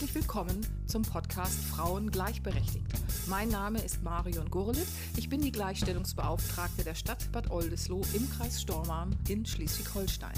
Herzlich 0.00 0.22
willkommen 0.22 0.66
zum 0.86 1.02
Podcast 1.02 1.62
Frauen 1.62 2.10
gleichberechtigt. 2.10 2.86
Mein 3.26 3.50
Name 3.50 3.84
ist 3.84 4.02
Marion 4.02 4.48
Gurlitt. 4.48 4.86
Ich 5.18 5.28
bin 5.28 5.42
die 5.42 5.52
Gleichstellungsbeauftragte 5.52 6.84
der 6.84 6.94
Stadt 6.94 7.30
Bad 7.32 7.50
Oldesloe 7.50 8.06
im 8.14 8.26
Kreis 8.30 8.62
Stormarn 8.62 9.14
in 9.28 9.44
Schleswig-Holstein. 9.44 10.32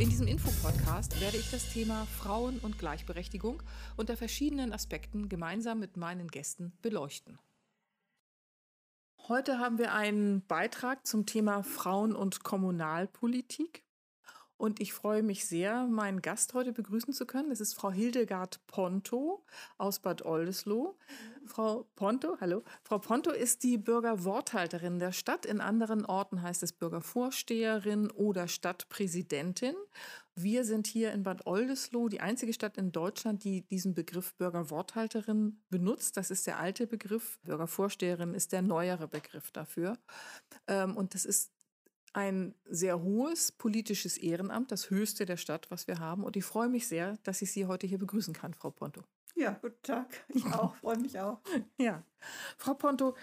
In 0.00 0.10
diesem 0.10 0.26
Infopodcast 0.26 1.20
werde 1.20 1.36
ich 1.36 1.48
das 1.52 1.72
Thema 1.72 2.06
Frauen 2.06 2.58
und 2.58 2.80
Gleichberechtigung 2.80 3.62
unter 3.96 4.16
verschiedenen 4.16 4.72
Aspekten 4.72 5.28
gemeinsam 5.28 5.78
mit 5.78 5.96
meinen 5.96 6.26
Gästen 6.26 6.72
beleuchten. 6.82 7.38
Heute 9.28 9.60
haben 9.60 9.78
wir 9.78 9.94
einen 9.94 10.44
Beitrag 10.44 11.06
zum 11.06 11.24
Thema 11.24 11.62
Frauen 11.62 12.16
und 12.16 12.42
Kommunalpolitik. 12.42 13.84
Und 14.56 14.80
ich 14.80 14.92
freue 14.92 15.22
mich 15.22 15.46
sehr, 15.46 15.86
meinen 15.86 16.22
Gast 16.22 16.54
heute 16.54 16.72
begrüßen 16.72 17.12
zu 17.12 17.26
können. 17.26 17.50
Das 17.50 17.60
ist 17.60 17.74
Frau 17.74 17.90
Hildegard 17.90 18.60
Ponto 18.66 19.44
aus 19.78 19.98
Bad 19.98 20.24
Oldesloe. 20.24 20.94
Frau 21.46 21.86
Ponto, 21.96 22.36
hallo. 22.40 22.62
Frau 22.82 22.98
Ponto 22.98 23.30
ist 23.30 23.62
die 23.64 23.78
Bürgerworthalterin 23.78 24.98
der 24.98 25.12
Stadt. 25.12 25.44
In 25.44 25.60
anderen 25.60 26.06
Orten 26.06 26.42
heißt 26.42 26.62
es 26.62 26.72
Bürgervorsteherin 26.72 28.10
oder 28.10 28.48
Stadtpräsidentin. 28.48 29.74
Wir 30.36 30.64
sind 30.64 30.88
hier 30.88 31.12
in 31.12 31.22
Bad 31.22 31.46
Oldesloe 31.46 32.08
die 32.08 32.20
einzige 32.20 32.52
Stadt 32.52 32.76
in 32.76 32.90
Deutschland, 32.90 33.44
die 33.44 33.62
diesen 33.62 33.94
Begriff 33.94 34.34
Bürgerworthalterin 34.34 35.62
benutzt. 35.70 36.16
Das 36.16 36.30
ist 36.30 36.46
der 36.46 36.58
alte 36.58 36.88
Begriff. 36.88 37.38
Bürgervorsteherin 37.42 38.34
ist 38.34 38.52
der 38.52 38.62
neuere 38.62 39.06
Begriff 39.06 39.52
dafür. 39.52 39.96
Ähm, 40.66 40.96
und 40.96 41.14
das 41.14 41.24
ist 41.24 41.53
ein 42.14 42.54
sehr 42.64 43.02
hohes 43.02 43.52
politisches 43.52 44.16
Ehrenamt, 44.16 44.72
das 44.72 44.88
höchste 44.88 45.26
der 45.26 45.36
Stadt, 45.36 45.70
was 45.70 45.86
wir 45.86 45.98
haben. 45.98 46.24
Und 46.24 46.36
ich 46.36 46.44
freue 46.44 46.68
mich 46.68 46.88
sehr, 46.88 47.18
dass 47.24 47.42
ich 47.42 47.52
Sie 47.52 47.66
heute 47.66 47.86
hier 47.86 47.98
begrüßen 47.98 48.32
kann, 48.32 48.54
Frau 48.54 48.70
Ponto. 48.70 49.02
Ja, 49.34 49.58
guten 49.60 49.82
Tag. 49.82 50.24
Ich 50.28 50.44
auch, 50.54 50.74
freue 50.76 50.98
mich 50.98 51.18
auch. 51.18 51.40
Ja, 51.76 52.02
Frau 52.56 52.74
Ponto, 52.74 53.16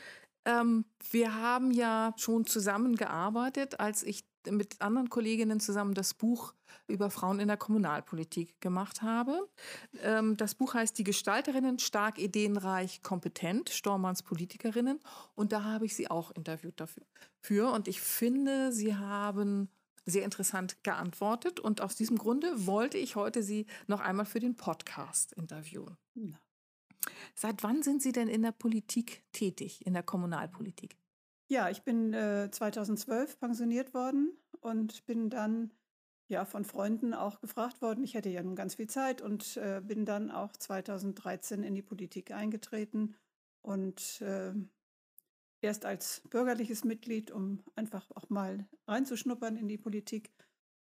ähm, 0.46 0.86
wir 1.10 1.36
haben 1.36 1.72
ja 1.72 2.14
schon 2.18 2.46
zusammengearbeitet, 2.46 3.80
als 3.80 4.04
ich 4.04 4.26
mit 4.50 4.82
anderen 4.82 5.10
Kolleginnen 5.10 5.60
zusammen 5.60 5.94
das 5.94 6.14
Buch 6.14 6.54
über 6.88 7.10
Frauen 7.10 7.40
in 7.40 7.48
der 7.48 7.58
Kommunalpolitik 7.58 8.60
gemacht 8.62 9.02
habe. 9.02 9.50
Ähm, 10.02 10.38
das 10.38 10.56
Buch 10.56 10.74
heißt 10.74 10.98
Die 10.98 11.04
Gestalterinnen, 11.04 11.80
stark, 11.80 12.20
ideenreich, 12.20 13.04
kompetent, 13.04 13.70
Stormanns 13.70 14.24
Politikerinnen. 14.24 15.00
Und 15.36 15.52
da 15.52 15.64
habe 15.64 15.86
ich 15.86 15.96
sie 15.96 16.10
auch 16.10 16.32
interviewt 16.32 16.80
dafür. 16.80 17.74
Und 17.74 17.88
ich 17.88 18.02
finde, 18.02 18.72
sie 18.72 18.96
haben 18.96 19.70
sehr 20.06 20.24
interessant 20.24 20.84
geantwortet. 20.84 21.60
Und 21.60 21.82
aus 21.82 21.96
diesem 21.96 22.18
Grunde 22.18 22.66
wollte 22.66 22.98
ich 22.98 23.16
heute 23.16 23.44
Sie 23.44 23.66
noch 23.88 24.00
einmal 24.00 24.26
für 24.26 24.40
den 24.40 24.56
Podcast 24.56 25.34
interviewen. 25.34 25.98
Seit 27.36 27.64
wann 27.64 27.84
sind 27.84 28.02
Sie 28.02 28.12
denn 28.12 28.28
in 28.28 28.42
der 28.42 28.52
Politik 28.52 29.24
tätig, 29.32 29.86
in 29.86 29.94
der 29.94 30.04
Kommunalpolitik? 30.04 30.98
Ja, 31.52 31.70
ich 31.70 31.84
bin 31.84 32.14
äh, 32.14 32.50
2012 32.50 33.38
pensioniert 33.38 33.94
worden 33.94 34.32
und 34.62 35.06
bin 35.06 35.30
dann 35.30 35.74
ja 36.30 36.46
von 36.46 36.64
Freunden 36.64 37.14
auch 37.14 37.42
gefragt 37.42 37.82
worden. 37.82 38.06
Ich 38.06 38.14
hätte 38.14 38.30
ja 38.30 38.42
nun 38.42 38.56
ganz 38.56 38.76
viel 38.76 38.88
Zeit 38.88 39.22
und 39.22 39.58
äh, 39.58 39.82
bin 39.84 40.06
dann 40.06 40.32
auch 40.32 40.54
2013 40.54 41.64
in 41.64 41.76
die 41.76 41.82
Politik 41.82 42.32
eingetreten 42.32 43.18
und 43.64 44.22
äh, 44.22 44.54
erst 45.60 45.84
als 45.84 46.22
bürgerliches 46.30 46.86
Mitglied, 46.86 47.32
um 47.32 47.60
einfach 47.76 48.10
auch 48.12 48.30
mal 48.30 48.66
reinzuschnuppern 48.88 49.58
in 49.58 49.68
die 49.68 49.78
Politik. 49.78 50.32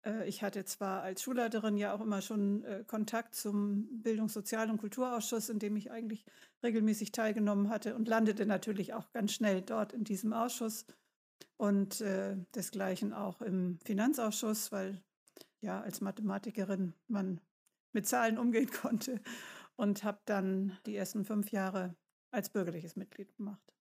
Äh, 0.04 0.28
ich 0.28 0.42
hatte 0.42 0.64
zwar 0.64 1.02
als 1.02 1.22
Schulleiterin 1.22 1.76
ja 1.76 1.94
auch 1.94 2.00
immer 2.00 2.22
schon 2.22 2.64
äh, 2.64 2.84
Kontakt 2.86 3.34
zum 3.34 4.02
Bildungs-, 4.02 4.34
Sozial- 4.34 4.70
und 4.70 4.78
Kulturausschuss, 4.78 5.48
in 5.48 5.58
dem 5.58 5.76
ich 5.76 5.90
eigentlich 5.90 6.24
regelmäßig 6.62 7.12
teilgenommen 7.12 7.68
hatte 7.68 7.94
und 7.94 8.08
landete 8.08 8.46
natürlich 8.46 8.94
auch 8.94 9.12
ganz 9.12 9.32
schnell 9.32 9.62
dort 9.62 9.92
in 9.92 10.04
diesem 10.04 10.32
Ausschuss 10.32 10.86
und 11.56 12.00
äh, 12.00 12.36
desgleichen 12.54 13.12
auch 13.12 13.40
im 13.40 13.78
Finanzausschuss, 13.84 14.72
weil 14.72 15.02
ja 15.60 15.80
als 15.80 16.00
Mathematikerin 16.00 16.94
man 17.08 17.40
mit 17.92 18.06
Zahlen 18.06 18.38
umgehen 18.38 18.70
konnte 18.82 19.20
und 19.76 20.04
habe 20.04 20.20
dann 20.24 20.78
die 20.86 20.96
ersten 20.96 21.24
fünf 21.24 21.50
Jahre 21.50 21.94
als 22.30 22.50
bürgerliches 22.50 22.96
Mitglied 22.96 23.34
gemacht. 23.36 23.73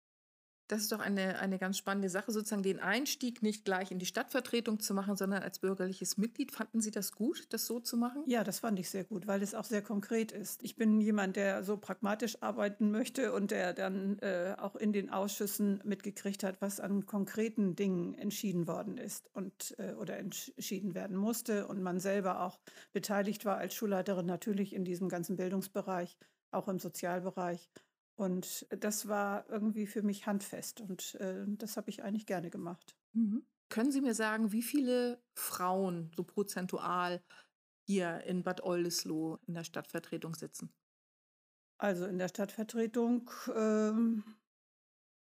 Das 0.71 0.83
ist 0.83 0.93
doch 0.93 1.01
eine, 1.01 1.37
eine 1.39 1.59
ganz 1.59 1.77
spannende 1.77 2.09
Sache, 2.09 2.31
sozusagen 2.31 2.63
den 2.63 2.79
Einstieg 2.79 3.43
nicht 3.43 3.65
gleich 3.65 3.91
in 3.91 3.99
die 3.99 4.05
Stadtvertretung 4.05 4.79
zu 4.79 4.93
machen, 4.93 5.17
sondern 5.17 5.43
als 5.43 5.59
bürgerliches 5.59 6.15
Mitglied. 6.15 6.53
Fanden 6.53 6.79
Sie 6.79 6.91
das 6.91 7.11
gut, 7.11 7.47
das 7.49 7.65
so 7.65 7.81
zu 7.81 7.97
machen? 7.97 8.23
Ja, 8.25 8.45
das 8.45 8.59
fand 8.59 8.79
ich 8.79 8.89
sehr 8.89 9.03
gut, 9.03 9.27
weil 9.27 9.43
es 9.43 9.53
auch 9.53 9.65
sehr 9.65 9.81
konkret 9.81 10.31
ist. 10.31 10.63
Ich 10.63 10.77
bin 10.77 11.01
jemand, 11.01 11.35
der 11.35 11.65
so 11.65 11.75
pragmatisch 11.75 12.41
arbeiten 12.41 12.89
möchte 12.89 13.33
und 13.33 13.51
der 13.51 13.73
dann 13.73 14.17
äh, 14.19 14.55
auch 14.57 14.77
in 14.77 14.93
den 14.93 15.09
Ausschüssen 15.09 15.81
mitgekriegt 15.83 16.41
hat, 16.41 16.61
was 16.61 16.79
an 16.79 17.05
konkreten 17.05 17.75
Dingen 17.75 18.13
entschieden 18.13 18.65
worden 18.65 18.97
ist 18.97 19.29
und 19.33 19.75
äh, 19.77 19.91
oder 19.95 20.19
entschieden 20.19 20.95
werden 20.95 21.17
musste 21.17 21.67
und 21.67 21.83
man 21.83 21.99
selber 21.99 22.43
auch 22.43 22.61
beteiligt 22.93 23.43
war 23.43 23.57
als 23.57 23.73
Schulleiterin 23.73 24.25
natürlich 24.25 24.73
in 24.73 24.85
diesem 24.85 25.09
ganzen 25.09 25.35
Bildungsbereich, 25.35 26.17
auch 26.51 26.69
im 26.69 26.79
Sozialbereich. 26.79 27.69
Und 28.21 28.67
das 28.69 29.07
war 29.07 29.49
irgendwie 29.49 29.87
für 29.87 30.03
mich 30.03 30.27
handfest 30.27 30.79
und 30.79 31.15
äh, 31.15 31.43
das 31.57 31.75
habe 31.75 31.89
ich 31.89 32.03
eigentlich 32.03 32.27
gerne 32.27 32.51
gemacht. 32.51 32.95
Mhm. 33.13 33.43
Können 33.67 33.91
Sie 33.91 33.99
mir 33.99 34.13
sagen, 34.13 34.51
wie 34.51 34.61
viele 34.61 35.19
Frauen 35.33 36.11
so 36.15 36.23
prozentual 36.23 37.23
hier 37.87 38.21
in 38.25 38.43
Bad 38.43 38.61
Oldesloe 38.61 39.39
in 39.47 39.55
der 39.55 39.63
Stadtvertretung 39.63 40.35
sitzen? 40.35 40.71
Also 41.79 42.05
in 42.05 42.19
der 42.19 42.27
Stadtvertretung, 42.27 43.31
ähm, 43.55 44.23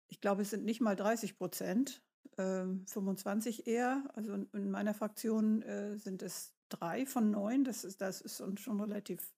ich 0.07 0.19
glaube, 0.19 0.41
es 0.41 0.49
sind 0.49 0.65
nicht 0.65 0.81
mal 0.81 0.95
30 0.95 1.37
Prozent, 1.37 2.03
ähm, 2.39 2.87
25 2.87 3.67
eher. 3.67 4.09
Also 4.15 4.33
in 4.33 4.71
meiner 4.71 4.95
Fraktion 4.95 5.61
äh, 5.61 5.99
sind 5.99 6.23
es 6.23 6.55
drei 6.69 7.05
von 7.05 7.29
neun. 7.29 7.63
Das 7.63 7.83
ist, 7.83 8.01
das 8.01 8.21
ist 8.21 8.41
schon 8.59 8.81
relativ 8.81 9.36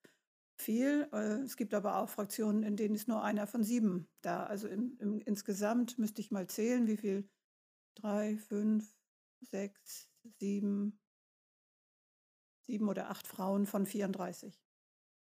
viel. 0.62 1.08
Äh, 1.12 1.42
es 1.44 1.58
gibt 1.58 1.74
aber 1.74 1.98
auch 1.98 2.10
Fraktionen, 2.10 2.64
in 2.64 2.76
denen 2.76 2.96
ist 2.96 3.08
nur 3.08 3.24
einer 3.24 3.48
von 3.48 3.64
sieben 3.64 4.08
da. 4.22 4.46
Also 4.46 4.68
im, 4.68 4.98
im, 5.00 5.20
insgesamt 5.20 5.98
müsste 5.98 6.22
ich 6.22 6.32
mal 6.32 6.48
zählen, 6.48 6.88
wie 6.88 6.98
viel. 6.98 7.30
Drei, 7.96 8.38
fünf, 8.38 8.96
sechs, 9.42 10.10
sieben, 10.40 11.00
sieben 12.66 12.88
oder 12.88 13.10
acht 13.10 13.28
Frauen 13.28 13.66
von 13.66 13.86
34. 13.86 14.62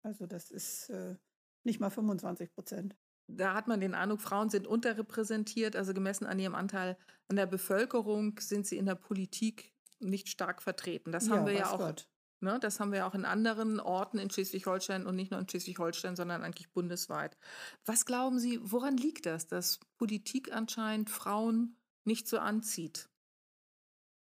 Also 0.03 0.25
das 0.25 0.51
ist 0.51 0.90
äh, 0.90 1.16
nicht 1.63 1.79
mal 1.79 1.90
25 1.90 2.53
Prozent. 2.53 2.97
Da 3.28 3.56
hat 3.56 3.68
man 3.68 3.79
den 3.79 3.95
Eindruck, 3.95 4.22
Frauen 4.22 4.50
sind 4.50 4.68
unterrepräsentiert, 4.68 5.75
also 5.75 5.94
gemessen 5.94 6.25
an 6.25 6.38
ihrem 6.38 6.53
Anteil 6.53 6.97
an 7.28 7.38
der 7.38 7.47
Bevölkerung 7.47 8.40
sind 8.40 8.68
sie 8.68 8.78
in 8.78 8.85
der 8.85 8.95
Politik 8.95 9.74
nicht 10.00 10.29
stark 10.29 10.62
vertreten. 10.62 11.12
Das 11.12 11.29
haben 11.29 11.41
ja, 11.41 11.45
wir 11.47 11.53
ja 11.53 11.72
auch 11.72 11.79
Gott. 11.79 12.07
Ne, 12.41 12.59
das 12.59 12.79
haben 12.79 12.91
wir 12.91 13.07
auch 13.07 13.16
in 13.16 13.25
anderen 13.25 13.79
Orten 13.79 14.18
in 14.19 14.29
Schleswig-Holstein 14.29 15.06
und 15.06 15.16
nicht 15.16 15.31
nur 15.31 15.40
in 15.40 15.47
Schleswig-Holstein, 15.47 16.16
sondern 16.16 16.44
eigentlich 16.44 16.72
bundesweit. 16.72 17.38
Was 17.85 18.06
glauben 18.06 18.40
Sie, 18.40 18.59
woran 18.62 18.97
liegt 18.97 19.25
das, 19.25 19.47
dass 19.47 19.79
Politik 19.97 20.53
anscheinend 20.53 21.09
Frauen 21.09 21.78
nicht 22.03 22.28
so 22.28 22.38
anzieht? 22.40 23.09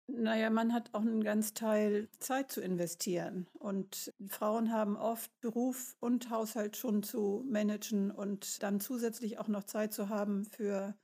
Naja, 0.08 0.50
man 0.50 0.74
hat 0.74 0.94
auch 0.94 1.02
einen 1.02 1.24
ganz 1.24 1.54
Teil 1.54 2.10
Zeit 2.20 2.52
zu 2.52 2.62
investieren. 2.62 3.48
Und 3.54 4.14
Frauen 4.28 4.72
haben 4.72 4.98
oft 4.98 5.32
Beruf 5.40 5.96
und 6.00 6.30
Haushalt 6.30 6.76
schon 6.76 7.04
zu 7.04 7.44
managen 7.48 8.12
und 8.12 8.62
dann 8.64 8.82
zusätzlich 8.82 9.40
auch 9.40 9.48
noch 9.48 9.64
Zeit 9.64 9.94
zu 9.94 10.10
haben 10.10 10.46
für 10.46 10.96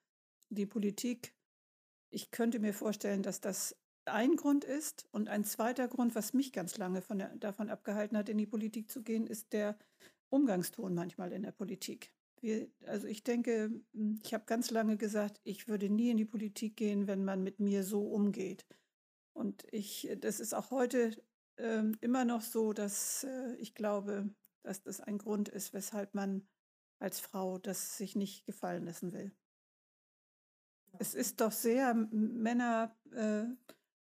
die 0.50 0.66
Politik. 0.66 1.34
Ich 2.12 2.32
könnte 2.32 2.60
mir 2.60 2.74
vorstellen, 2.74 3.24
dass 3.24 3.40
das 3.40 3.76
ein 4.14 4.36
Grund 4.36 4.64
ist. 4.64 5.08
Und 5.12 5.30
ein 5.30 5.44
zweiter 5.44 5.88
Grund, 5.88 6.16
was 6.16 6.34
mich 6.34 6.54
ganz 6.54 6.78
lange 6.78 7.02
von 7.02 7.20
der, 7.20 7.36
davon 7.38 7.70
abgehalten 7.70 8.18
hat, 8.18 8.30
in 8.30 8.38
die 8.38 8.46
Politik 8.46 8.90
zu 8.92 9.04
gehen, 9.04 9.28
ist 9.28 9.54
der 9.54 9.78
Umgangston 10.30 10.94
manchmal 10.94 11.32
in 11.32 11.44
der 11.44 11.52
Politik. 11.52 12.14
Wir, 12.42 12.70
also 12.86 13.08
ich 13.08 13.24
denke, 13.24 13.72
hm, 13.94 14.20
ich 14.24 14.34
habe 14.34 14.46
ganz 14.46 14.72
lange 14.72 14.98
gesagt, 14.98 15.40
ich 15.44 15.68
würde 15.68 15.90
nie 15.90 16.10
in 16.10 16.18
die 16.18 16.26
Politik 16.26 16.78
gehen, 16.78 17.08
wenn 17.08 17.26
man 17.26 17.44
mit 17.44 17.60
mir 17.60 17.84
so 17.84 18.02
umgeht. 18.02 18.66
Und 19.34 19.66
ich, 19.72 20.10
das 20.20 20.40
ist 20.40 20.54
auch 20.54 20.72
heute 20.72 21.12
äh, 21.58 21.84
immer 22.02 22.26
noch 22.26 22.42
so, 22.42 22.74
dass 22.74 23.24
äh, 23.24 23.56
ich 23.56 23.74
glaube, 23.76 24.30
dass 24.64 24.82
das 24.82 25.02
ein 25.02 25.18
Grund 25.18 25.50
ist, 25.50 25.74
weshalb 25.74 26.14
man 26.14 26.48
als 27.00 27.20
Frau 27.20 27.58
das 27.58 27.98
sich 27.98 28.16
nicht 28.16 28.46
gefallen 28.46 28.86
lassen 28.86 29.14
will. 29.14 29.32
Es 30.98 31.14
ist 31.14 31.40
doch 31.40 31.52
sehr 31.52 31.94
Männer 31.94 32.96
äh, 33.12 33.46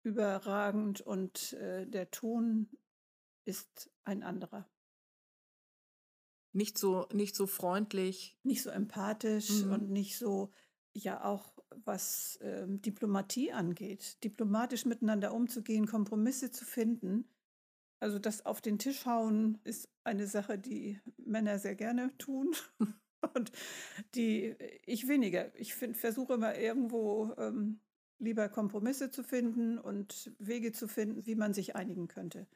überragend 0.06 1.00
und 1.00 1.52
äh, 1.54 1.86
der 1.86 2.10
Ton 2.10 2.70
ist 3.44 3.90
ein 4.04 4.22
anderer. 4.22 4.68
Nicht 6.52 6.78
so, 6.78 7.06
nicht 7.12 7.34
so 7.36 7.46
freundlich. 7.46 8.38
Nicht 8.42 8.62
so 8.62 8.70
empathisch 8.70 9.64
mhm. 9.64 9.72
und 9.72 9.90
nicht 9.90 10.16
so, 10.16 10.52
ja 10.94 11.24
auch 11.24 11.52
was 11.84 12.38
ähm, 12.40 12.80
Diplomatie 12.80 13.52
angeht, 13.52 14.22
diplomatisch 14.24 14.86
miteinander 14.86 15.34
umzugehen, 15.34 15.86
Kompromisse 15.86 16.50
zu 16.50 16.64
finden. 16.64 17.28
Also 18.00 18.18
das 18.18 18.46
auf 18.46 18.60
den 18.60 18.78
Tisch 18.78 19.04
hauen 19.04 19.58
ist 19.64 19.88
eine 20.04 20.26
Sache, 20.26 20.58
die 20.58 21.00
Männer 21.18 21.58
sehr 21.58 21.74
gerne 21.74 22.16
tun 22.16 22.54
und 23.34 23.52
die 24.14 24.54
ich 24.86 25.08
weniger. 25.08 25.54
Ich 25.58 25.74
versuche 25.74 26.34
immer 26.34 26.56
irgendwo 26.56 27.34
ähm, 27.36 27.80
lieber 28.18 28.48
Kompromisse 28.48 29.10
zu 29.10 29.22
finden 29.22 29.78
und 29.78 30.32
Wege 30.38 30.72
zu 30.72 30.88
finden, 30.88 31.26
wie 31.26 31.34
man 31.34 31.54
sich 31.54 31.76
einigen 31.76 32.08
könnte. 32.08 32.46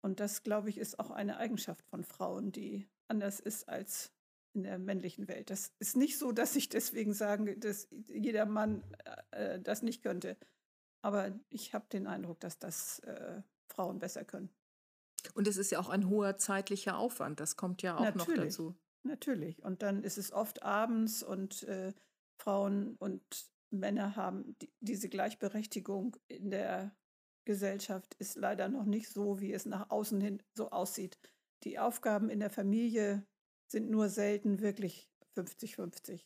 Und 0.00 0.20
das, 0.20 0.42
glaube 0.42 0.70
ich, 0.70 0.78
ist 0.78 0.98
auch 0.98 1.10
eine 1.10 1.38
Eigenschaft 1.38 1.84
von 1.86 2.04
Frauen, 2.04 2.52
die 2.52 2.88
anders 3.08 3.40
ist 3.40 3.68
als 3.68 4.12
in 4.54 4.62
der 4.62 4.78
männlichen 4.78 5.28
Welt. 5.28 5.50
Das 5.50 5.72
ist 5.78 5.96
nicht 5.96 6.18
so, 6.18 6.32
dass 6.32 6.56
ich 6.56 6.68
deswegen 6.68 7.12
sage, 7.14 7.56
dass 7.58 7.88
jeder 8.06 8.46
Mann 8.46 8.82
äh, 9.30 9.60
das 9.60 9.82
nicht 9.82 10.02
könnte. 10.02 10.36
Aber 11.02 11.32
ich 11.50 11.74
habe 11.74 11.86
den 11.92 12.06
Eindruck, 12.06 12.40
dass 12.40 12.58
das 12.58 13.00
äh, 13.00 13.42
Frauen 13.68 13.98
besser 13.98 14.24
können. 14.24 14.50
Und 15.34 15.46
es 15.46 15.56
ist 15.56 15.70
ja 15.70 15.78
auch 15.78 15.88
ein 15.88 16.08
hoher 16.08 16.38
zeitlicher 16.38 16.96
Aufwand. 16.96 17.40
Das 17.40 17.56
kommt 17.56 17.82
ja 17.82 17.96
auch 17.96 18.00
natürlich, 18.00 18.28
noch 18.28 18.44
dazu. 18.44 18.74
Natürlich. 19.02 19.62
Und 19.62 19.82
dann 19.82 20.02
ist 20.02 20.18
es 20.18 20.32
oft 20.32 20.62
abends 20.62 21.22
und 21.22 21.62
äh, 21.64 21.92
Frauen 22.40 22.96
und 22.96 23.22
Männer 23.70 24.16
haben 24.16 24.56
die, 24.60 24.72
diese 24.80 25.08
Gleichberechtigung 25.08 26.16
in 26.28 26.50
der 26.50 26.96
Gesellschaft 27.44 28.14
ist 28.18 28.36
leider 28.36 28.68
noch 28.68 28.84
nicht 28.84 29.08
so, 29.08 29.40
wie 29.40 29.52
es 29.52 29.66
nach 29.66 29.90
außen 29.90 30.20
hin 30.20 30.42
so 30.54 30.70
aussieht. 30.70 31.18
Die 31.64 31.78
Aufgaben 31.78 32.30
in 32.30 32.40
der 32.40 32.50
Familie 32.50 33.26
sind 33.66 33.90
nur 33.90 34.08
selten 34.08 34.60
wirklich 34.60 35.10
50-50. 35.36 36.24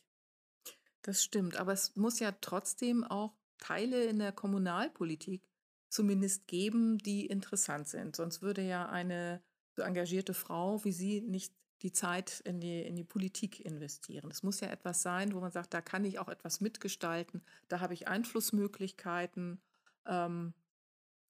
Das 1.01 1.23
stimmt, 1.23 1.57
aber 1.57 1.73
es 1.73 1.95
muss 1.95 2.19
ja 2.19 2.31
trotzdem 2.39 3.03
auch 3.03 3.35
Teile 3.57 4.05
in 4.05 4.19
der 4.19 4.31
Kommunalpolitik 4.31 5.49
zumindest 5.89 6.47
geben, 6.47 6.97
die 6.97 7.25
interessant 7.25 7.87
sind. 7.87 8.15
Sonst 8.15 8.41
würde 8.41 8.61
ja 8.61 8.89
eine 8.89 9.41
so 9.75 9.81
engagierte 9.81 10.33
Frau 10.33 10.83
wie 10.83 10.91
Sie 10.91 11.21
nicht 11.21 11.53
die 11.83 11.91
Zeit 11.91 12.39
in 12.45 12.59
die, 12.59 12.81
in 12.81 12.95
die 12.95 13.03
Politik 13.03 13.59
investieren. 13.59 14.31
Es 14.31 14.41
muss 14.41 14.61
ja 14.61 14.69
etwas 14.69 15.01
sein, 15.01 15.33
wo 15.33 15.41
man 15.41 15.51
sagt, 15.51 15.73
da 15.73 15.81
kann 15.81 16.05
ich 16.05 16.17
auch 16.17 16.29
etwas 16.29 16.61
mitgestalten, 16.61 17.43
da 17.67 17.81
habe 17.81 17.93
ich 17.93 18.07
Einflussmöglichkeiten 18.07 19.61
ähm, 20.05 20.53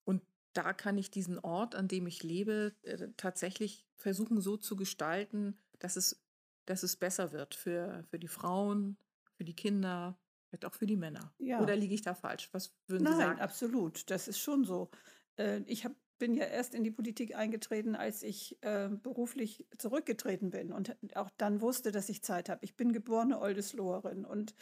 und 0.05 0.21
da 0.53 0.73
kann 0.73 0.97
ich 0.97 1.09
diesen 1.09 1.39
Ort, 1.39 1.73
an 1.73 1.88
dem 1.88 2.05
ich 2.05 2.21
lebe, 2.21 2.73
äh, 2.83 3.09
tatsächlich 3.17 3.88
versuchen 3.95 4.39
so 4.41 4.55
zu 4.55 4.75
gestalten, 4.75 5.57
dass 5.79 5.95
es, 5.95 6.23
dass 6.65 6.83
es 6.83 6.95
besser 6.95 7.31
wird 7.31 7.56
für, 7.56 8.03
für 8.09 8.19
die 8.19 8.27
Frauen, 8.27 8.97
für 9.35 9.44
die 9.44 9.56
Kinder, 9.56 10.19
vielleicht 10.47 10.65
auch 10.65 10.75
für 10.75 10.85
die 10.85 10.97
Männer. 10.97 11.33
Ja. 11.39 11.61
Oder 11.61 11.75
liege 11.75 11.95
ich 11.95 12.03
da 12.03 12.13
falsch? 12.13 12.49
Was 12.51 12.75
würden 12.85 13.06
Nein, 13.06 13.13
Sie 13.13 13.19
sagen? 13.19 13.31
Nein, 13.38 13.41
absolut. 13.41 14.09
Das 14.11 14.27
ist 14.27 14.38
schon 14.38 14.65
so. 14.65 14.91
Äh, 15.35 15.61
ich 15.65 15.83
hab, 15.83 15.94
bin 16.23 16.35
ja 16.35 16.45
erst 16.45 16.73
in 16.73 16.85
die 16.85 16.91
Politik 16.91 17.35
eingetreten, 17.35 17.97
als 17.97 18.23
ich 18.23 18.57
äh, 18.61 18.87
beruflich 18.87 19.67
zurückgetreten 19.77 20.51
bin 20.51 20.71
und 20.71 20.95
auch 21.17 21.29
dann 21.35 21.59
wusste, 21.59 21.91
dass 21.91 22.07
ich 22.07 22.23
Zeit 22.23 22.47
habe. 22.47 22.63
Ich 22.63 22.77
bin 22.77 22.93
geborene 22.93 23.41
Oldesloherin 23.41 24.23
und 24.23 24.55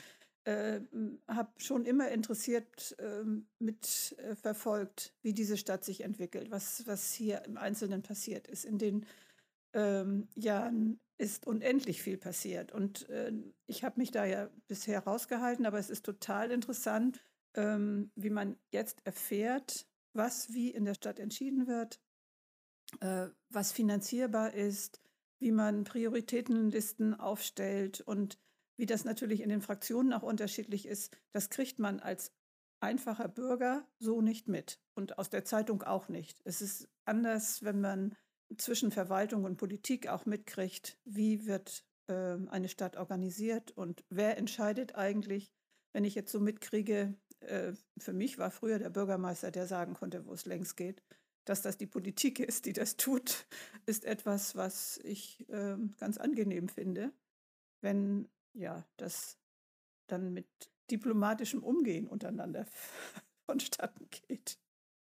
äh, 0.46 0.80
habe 1.28 1.52
schon 1.58 1.86
immer 1.86 2.10
interessiert 2.10 2.96
äh, 2.98 3.24
mit 3.60 4.16
äh, 4.18 4.86
wie 5.22 5.34
diese 5.34 5.56
Stadt 5.56 5.86
sich 5.86 6.02
entwickelt, 6.02 6.50
was, 6.50 6.88
was 6.88 7.14
hier 7.14 7.46
im 7.46 7.58
Einzelnen 7.58 8.02
passiert 8.02 8.48
ist. 8.48 8.66
In 8.66 8.80
den 8.80 9.06
ähm, 9.74 10.30
Jahren 10.34 11.00
ist 11.20 11.46
unendlich 11.46 12.02
viel 12.02 12.18
passiert. 12.18 12.72
Und 12.72 13.08
äh, 13.10 13.34
ich 13.68 13.84
habe 13.84 14.00
mich 14.00 14.10
da 14.10 14.26
ja 14.26 14.50
bisher 14.68 15.04
rausgehalten, 15.04 15.68
aber 15.68 15.78
es 15.78 15.92
ist 15.92 16.08
total 16.08 16.50
interessant, 16.50 17.22
ähm, 17.54 18.10
wie 18.16 18.32
man 18.32 18.58
jetzt 18.72 19.06
erfährt, 19.06 19.86
was 20.14 20.54
wie 20.54 20.70
in 20.70 20.86
der 20.86 20.94
Stadt 20.94 21.20
entschieden 21.20 21.68
wird, 21.68 22.02
äh, 23.00 23.28
was 23.50 23.72
finanzierbar 23.72 24.54
ist, 24.54 25.02
wie 25.40 25.52
man 25.52 25.84
Prioritätenlisten 25.84 27.20
aufstellt 27.20 28.02
und 28.02 28.38
wie 28.78 28.86
das 28.86 29.06
natürlich 29.06 29.42
in 29.42 29.50
den 29.50 29.62
Fraktionen 29.62 30.14
auch 30.14 30.24
unterschiedlich 30.24 30.86
ist. 30.86 31.18
Das 31.32 31.50
kriegt 31.50 31.80
man 31.80 32.00
als 32.00 32.32
einfacher 32.80 33.28
Bürger 33.28 33.88
so 34.00 34.22
nicht 34.22 34.48
mit 34.48 34.80
und 34.96 35.18
aus 35.20 35.30
der 35.30 35.46
Zeitung 35.46 35.84
auch 35.84 36.10
nicht. 36.10 36.42
Es 36.46 36.62
ist 36.62 36.90
anders, 37.06 37.64
wenn 37.64 37.80
man 37.80 38.16
zwischen 38.58 38.92
Verwaltung 38.92 39.44
und 39.44 39.58
Politik 39.58 40.08
auch 40.08 40.26
mitkriegt, 40.26 40.98
wie 41.06 41.46
wird 41.46 41.86
äh, 42.08 42.38
eine 42.50 42.70
Stadt 42.70 42.98
organisiert 42.98 43.72
und 43.72 44.04
wer 44.10 44.38
entscheidet 44.38 44.96
eigentlich, 44.96 45.54
wenn 45.94 46.04
ich 46.04 46.16
jetzt 46.16 46.32
so 46.32 46.40
mitkriege, 46.40 47.16
äh, 47.42 47.74
für 47.98 48.14
mich 48.14 48.38
war 48.38 48.52
früher 48.52 48.80
der 48.80 48.90
Bürgermeister, 48.90 49.52
der 49.52 49.68
sagen 49.68 49.94
konnte, 49.94 50.26
wo 50.26 50.34
es 50.34 50.46
längst 50.46 50.78
geht. 50.78 51.04
Dass 51.46 51.62
das 51.62 51.78
die 51.78 51.88
Politik 51.88 52.40
ist, 52.40 52.66
die 52.66 52.74
das 52.74 52.98
tut, 52.98 53.46
ist 53.86 54.06
etwas, 54.06 54.56
was 54.56 55.00
ich 55.04 55.48
äh, 55.50 55.78
ganz 56.00 56.18
angenehm 56.18 56.70
finde, 56.70 57.12
wenn 57.82 58.30
ja 58.54 58.86
das 58.98 59.38
dann 60.08 60.34
mit 60.34 60.48
diplomatischem 60.90 61.64
Umgehen 61.64 62.08
untereinander 62.08 62.66
vonstatten 63.46 64.08
geht. 64.10 64.60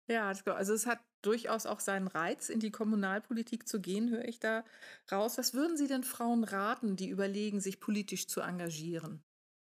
Ja, 0.06 0.28
also 0.28 0.74
es 0.74 0.86
hat 0.86 1.00
durchaus 1.22 1.64
auch 1.64 1.80
seinen 1.80 2.08
Reiz, 2.08 2.50
in 2.50 2.60
die 2.60 2.70
Kommunalpolitik 2.70 3.66
zu 3.66 3.80
gehen, 3.80 4.10
höre 4.10 4.26
ich 4.26 4.38
da 4.38 4.64
raus. 5.10 5.38
Was 5.38 5.54
würden 5.54 5.78
Sie 5.78 5.88
denn 5.88 6.04
Frauen 6.04 6.44
raten, 6.44 6.96
die 6.96 7.08
überlegen, 7.08 7.60
sich 7.60 7.80
politisch 7.80 8.26
zu 8.26 8.42
engagieren? 8.42 9.24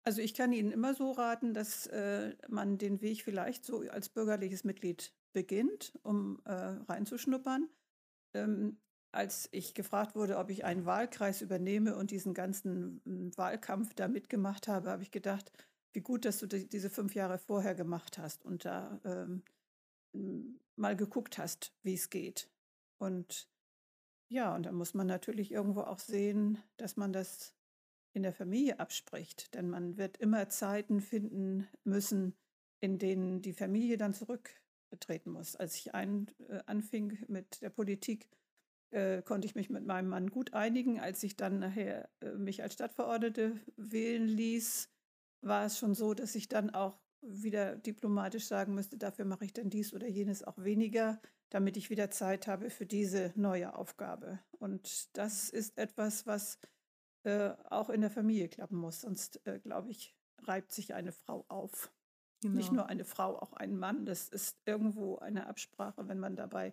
Also 0.06 0.23
ich 0.23 0.35
kann 0.35 0.53
Ihnen 0.53 0.70
immer 0.70 0.94
so 0.94 1.11
raten, 1.11 1.53
dass 1.53 1.88
äh, 1.88 2.37
man 2.49 2.79
den 2.79 3.00
Weg 3.00 3.25
vielleicht 3.25 3.64
so 3.64 3.81
als 3.91 4.08
bürgerliches 4.08 4.62
Mitglied 4.62 5.12
beginnt, 5.32 5.99
um 6.05 6.41
äh, 6.44 6.53
reinzuschnuppern. 6.53 7.69
Ähm, 8.32 8.79
als 9.11 9.49
ich 9.50 9.75
gefragt 9.75 10.14
wurde, 10.14 10.38
ob 10.38 10.49
ich 10.50 10.64
einen 10.64 10.87
Wahlkreis 10.87 11.43
übernehme 11.43 11.97
und 11.97 12.12
diesen 12.12 12.35
ganzen 12.35 13.00
hm, 13.05 13.37
Wahlkampf 13.37 13.94
da 13.94 14.06
mitgemacht 14.06 14.69
habe, 14.69 14.91
habe 14.91 15.03
ich 15.03 15.11
gedacht, 15.11 15.50
wie 15.93 16.03
gut, 16.03 16.25
dass 16.25 16.38
du 16.38 16.47
die, 16.47 16.69
diese 16.69 16.88
fünf 16.88 17.17
Jahre 17.17 17.38
vorher 17.38 17.75
gemacht 17.75 18.17
hast 18.17 18.44
und 18.44 18.64
da 18.64 19.00
ähm, 19.05 19.43
mal 20.76 20.94
geguckt 20.94 21.37
hast, 21.37 21.75
wie 21.82 21.94
es 21.94 22.11
geht. 22.11 22.49
Und 22.99 23.50
ja, 24.29 24.55
und 24.55 24.67
dann 24.67 24.76
muss 24.76 24.94
man 24.94 25.08
natürlich 25.08 25.50
irgendwo 25.50 25.81
auch 25.81 25.99
sehen, 25.99 26.62
dass 26.76 26.97
man 26.97 27.12
das 27.12 27.56
in 28.16 28.22
der 28.22 28.32
Familie 28.32 28.80
abspricht. 28.80 29.54
Denn 29.54 29.68
man 29.68 29.98
wird 29.98 30.16
immer 30.16 30.48
Zeiten 30.48 31.00
finden 31.00 31.68
müssen, 31.84 32.34
in 32.80 32.98
denen 32.98 33.42
die 33.42 33.52
Familie 33.52 33.98
dann 33.98 34.14
zurücktreten 34.14 35.30
muss. 35.30 35.54
Als 35.54 35.76
ich 35.76 35.94
ein, 35.94 36.30
äh, 36.48 36.60
anfing 36.64 37.18
mit 37.28 37.60
der 37.60 37.70
Politik, 37.70 38.28
äh, 38.90 39.20
konnte 39.20 39.46
ich 39.46 39.54
mich 39.54 39.68
mit 39.68 39.84
meinem 39.84 40.08
Mann 40.08 40.30
gut 40.30 40.55
einigen. 40.55 40.98
Als 40.98 41.22
ich 41.22 41.36
dann 41.36 41.58
nachher 41.58 42.08
äh, 42.20 42.32
mich 42.32 42.62
als 42.62 42.74
Stadtverordnete 42.74 43.60
wählen 43.76 44.26
ließ, 44.26 44.88
war 45.43 45.67
es 45.67 45.79
schon 45.79 45.94
so, 45.94 46.14
dass 46.14 46.34
ich 46.34 46.48
dann 46.48 46.70
auch 46.70 46.98
wieder 47.20 47.76
diplomatisch 47.76 48.46
sagen 48.46 48.74
müsste, 48.74 48.96
dafür 48.96 49.26
mache 49.26 49.44
ich 49.44 49.52
dann 49.52 49.69
dies 49.69 49.93
oder 49.93 50.08
jenes 50.08 50.43
auch 50.43 50.56
weniger, 50.58 51.20
damit 51.50 51.76
ich 51.76 51.91
wieder 51.91 52.10
Zeit 52.10 52.46
habe 52.46 52.70
für 52.70 52.86
diese 52.86 53.32
neue 53.36 53.74
Aufgabe. 53.76 54.38
Und 54.52 55.17
das 55.17 55.50
ist 55.50 55.76
etwas, 55.76 56.26
was 56.26 56.58
äh, 57.26 57.56
auch 57.70 57.90
in 57.90 58.02
der 58.02 58.10
Familie 58.10 58.48
klappen 58.48 58.76
muss. 58.76 59.00
Sonst, 59.00 59.44
äh, 59.46 59.58
glaube 59.58 59.90
ich, 59.90 60.14
reibt 60.44 60.70
sich 60.70 60.94
eine 60.94 61.10
Frau 61.10 61.44
auf. 61.48 61.92
Genau. 62.40 62.54
Nicht 62.54 62.70
nur 62.70 62.86
eine 62.86 63.04
Frau, 63.04 63.36
auch 63.36 63.52
ein 63.52 63.76
Mann. 63.76 64.06
Das 64.06 64.28
ist 64.28 64.60
irgendwo 64.64 65.18
eine 65.18 65.48
Absprache, 65.48 66.06
wenn 66.06 66.20
man 66.20 66.36
dabei 66.36 66.72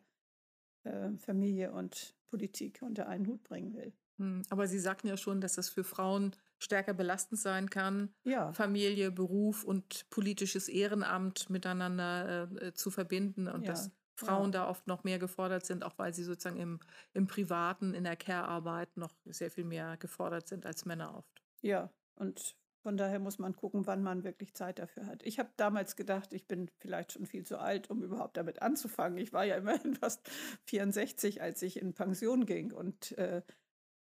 äh, 0.83 1.09
Familie 1.17 1.71
und 1.71 2.15
Politik 2.27 2.83
unter 2.83 3.07
einen 3.07 3.25
Hut 3.25 3.41
bringen 3.41 3.73
will. 3.73 3.93
Hm, 4.19 4.43
aber 4.51 4.67
Sie 4.67 4.77
sagten 4.77 5.07
ja 5.07 5.17
schon, 5.17 5.41
dass 5.41 5.53
das 5.53 5.69
für 5.69 5.83
Frauen 5.83 6.35
stärker 6.59 6.93
belastend 6.93 7.41
sein 7.41 7.71
kann, 7.71 8.13
ja. 8.23 8.53
Familie, 8.53 9.11
Beruf 9.11 9.63
und 9.63 10.07
politisches 10.11 10.69
Ehrenamt 10.69 11.49
miteinander 11.49 12.47
äh, 12.61 12.73
zu 12.73 12.91
verbinden 12.91 13.47
und 13.47 13.63
ja. 13.63 13.71
dass 13.71 13.89
Frauen 14.25 14.51
ja. 14.51 14.61
da 14.63 14.69
oft 14.69 14.87
noch 14.87 15.03
mehr 15.03 15.19
gefordert 15.19 15.65
sind, 15.65 15.83
auch 15.83 15.97
weil 15.97 16.13
sie 16.13 16.23
sozusagen 16.23 16.59
im, 16.59 16.79
im 17.13 17.27
Privaten, 17.27 17.93
in 17.93 18.03
der 18.03 18.15
Care-Arbeit 18.15 18.97
noch 18.97 19.13
sehr 19.25 19.51
viel 19.51 19.65
mehr 19.65 19.97
gefordert 19.97 20.47
sind 20.47 20.65
als 20.65 20.85
Männer 20.85 21.15
oft. 21.17 21.43
Ja, 21.61 21.89
und 22.15 22.55
von 22.83 22.97
daher 22.97 23.19
muss 23.19 23.39
man 23.39 23.55
gucken, 23.55 23.87
wann 23.87 24.03
man 24.03 24.25
wirklich 24.25 24.53
Zeit 24.53 24.77
dafür 24.77 25.05
hat. 25.05 25.23
Ich 25.23 25.39
habe 25.39 25.49
damals 25.55 25.95
gedacht, 25.95 26.33
ich 26.33 26.47
bin 26.47 26.69
vielleicht 26.79 27.13
schon 27.13 27.25
viel 27.25 27.45
zu 27.45 27.57
alt, 27.57 27.89
um 27.89 28.03
überhaupt 28.03 28.35
damit 28.35 28.61
anzufangen. 28.61 29.17
Ich 29.17 29.31
war 29.31 29.45
ja 29.45 29.55
immerhin 29.55 29.95
fast 30.01 30.29
64, 30.65 31.41
als 31.41 31.61
ich 31.61 31.79
in 31.79 31.93
Pension 31.93 32.45
ging. 32.45 32.73
Und 32.73 33.17
äh, 33.17 33.41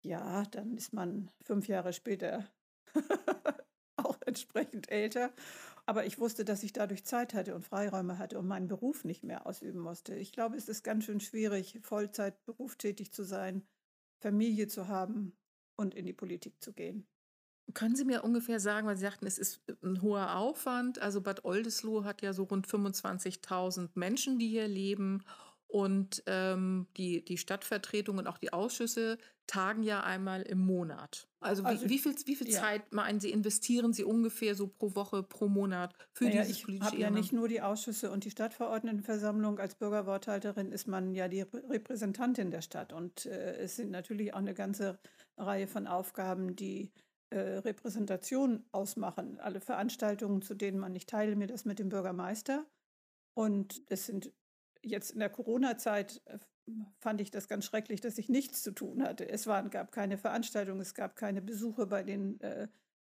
ja, 0.03 0.43
dann 0.43 0.77
ist 0.77 0.93
man 0.93 1.31
fünf 1.41 1.67
Jahre 1.67 1.91
später 1.91 2.47
auch 3.95 4.19
entsprechend 4.27 4.91
älter. 4.91 5.33
Aber 5.89 6.06
ich 6.06 6.20
wusste, 6.20 6.44
dass 6.44 6.63
ich 6.63 6.74
dadurch 6.74 7.06
Zeit 7.06 7.34
hatte 7.34 7.56
und 7.56 7.63
Freiräume 7.63 8.17
hatte 8.20 8.38
und 8.38 8.46
meinen 8.46 8.67
Beruf 8.67 9.06
nicht 9.06 9.24
mehr 9.24 9.48
ausüben 9.48 9.79
musste. 9.79 10.15
Ich 10.15 10.34
glaube, 10.34 10.58
es 10.58 10.67
ist 10.67 10.84
ganz 10.84 11.06
schön 11.06 11.22
schwierig, 11.22 11.79
Vollzeit 11.82 12.44
berufstätig 12.46 13.13
zu 13.13 13.24
sein, 13.24 13.65
Familie 14.20 14.67
zu 14.67 14.89
haben 14.89 15.38
und 15.77 15.96
in 15.96 16.06
die 16.06 16.13
Politik 16.13 16.62
zu 16.62 16.74
gehen. 16.74 17.08
Können 17.74 17.96
Sie 17.96 18.03
mir 18.03 18.24
ungefähr 18.25 18.60
sagen, 18.60 18.86
weil 18.86 18.98
Sie 18.98 19.03
sagten, 19.03 19.27
es 19.27 19.38
ist 19.38 19.62
ein 19.82 20.01
hoher 20.01 20.36
Aufwand. 20.36 21.00
Also 21.00 21.22
Bad 21.22 21.46
Oldesloe 21.46 22.03
hat 22.03 22.22
ja 22.22 22.34
so 22.34 22.44
rund 22.44 22.67
25.000 22.67 23.91
Menschen, 23.96 24.39
die 24.39 24.50
hier 24.50 24.67
leben. 24.67 25.24
Und 25.67 26.24
ähm, 26.27 26.88
die, 26.95 27.24
die 27.25 27.38
Stadtvertretung 27.38 28.17
und 28.17 28.27
auch 28.27 28.38
die 28.38 28.53
Ausschüsse 28.53 29.17
tagen 29.47 29.83
ja 29.83 30.01
einmal 30.01 30.41
im 30.41 30.59
Monat. 30.59 31.27
Also, 31.39 31.63
wie, 31.63 31.67
also, 31.67 31.89
wie 31.89 32.00
viel, 32.00 32.15
wie 32.25 32.36
viel 32.36 32.50
ja. 32.50 32.62
Zeit 32.62 32.93
meinen 32.93 33.19
Sie, 33.19 33.31
investieren 33.31 33.93
Sie 33.93 34.03
ungefähr 34.03 34.55
so 34.55 34.67
pro 34.67 34.95
Woche, 34.95 35.24
pro 35.24 35.47
Monat 35.47 35.93
für 36.13 36.25
naja, 36.25 36.43
dieses 36.43 36.62
politische 36.62 36.89
Ich 36.89 36.93
habe 36.93 37.01
ja 37.01 37.09
nicht 37.09 37.33
nur 37.33 37.47
die 37.47 37.62
Ausschüsse 37.62 38.12
und 38.12 38.24
die 38.24 38.31
Stadtverordnetenversammlung. 38.31 39.59
Als 39.59 39.75
Bürgerworthalterin 39.75 40.71
ist 40.71 40.88
man 40.88 41.13
ja 41.13 41.27
die 41.27 41.41
Repräsentantin 41.41 42.51
der 42.51 42.62
Stadt. 42.62 42.93
Und 42.93 43.25
äh, 43.25 43.57
es 43.57 43.75
sind 43.75 43.91
natürlich 43.91 44.33
auch 44.33 44.39
eine 44.39 44.53
ganze 44.53 45.00
Reihe 45.38 45.67
von 45.67 45.88
Aufgaben, 45.88 46.55
die 46.55 46.91
äh, 47.29 47.39
Repräsentation 47.39 48.65
ausmachen. 48.71 49.39
Alle 49.39 49.59
Veranstaltungen, 49.59 50.41
zu 50.41 50.55
denen 50.55 50.79
man 50.79 50.93
nicht 50.93 51.09
teile 51.09 51.36
mir 51.36 51.47
das 51.47 51.65
mit 51.65 51.79
dem 51.79 51.89
Bürgermeister. 51.89 52.65
Und 53.33 53.81
es 53.88 54.05
sind 54.05 54.31
jetzt 54.81 55.12
in 55.12 55.19
der 55.19 55.29
Corona-Zeit 55.29 56.22
äh, 56.25 56.39
fand 57.00 57.22
ich 57.22 57.31
das 57.31 57.48
ganz 57.48 57.65
schrecklich, 57.65 58.01
dass 58.01 58.17
ich 58.17 58.29
nichts 58.29 58.62
zu 58.62 58.72
tun 58.72 59.03
hatte. 59.03 59.27
Es 59.27 59.48
waren, 59.48 59.69
gab 59.69 59.91
keine 59.91 60.17
Veranstaltungen, 60.17 60.81
es 60.81 60.93
gab 60.93 61.15
keine 61.15 61.41
Besuche 61.41 61.88
bei 61.88 62.03
den 62.03 62.39
äh, 62.41 62.67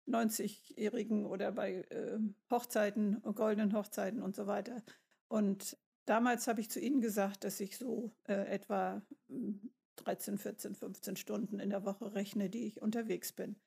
90-Jährigen 0.08 1.26
oder 1.26 1.52
bei 1.52 1.82
äh, 1.90 2.20
Hochzeiten, 2.50 3.22
goldenen 3.22 3.74
Hochzeiten 3.74 4.22
und 4.22 4.36
so 4.36 4.48
weiter. 4.48 4.84
Und 5.28 5.78
damals 6.06 6.48
habe 6.48 6.62
ich 6.62 6.70
zu 6.70 6.80
Ihnen 6.80 7.02
gesagt, 7.02 7.44
dass 7.44 7.60
ich 7.60 7.78
so 7.78 8.16
äh, 8.28 8.48
etwa 8.48 9.02
13, 9.98 10.38
14, 10.38 10.76
15 10.76 11.16
Stunden 11.16 11.60
in 11.60 11.70
der 11.70 11.84
Woche 11.84 12.14
rechne, 12.14 12.50
die 12.50 12.66
ich 12.66 12.82
unterwegs 12.82 13.34
bin. 13.34 13.58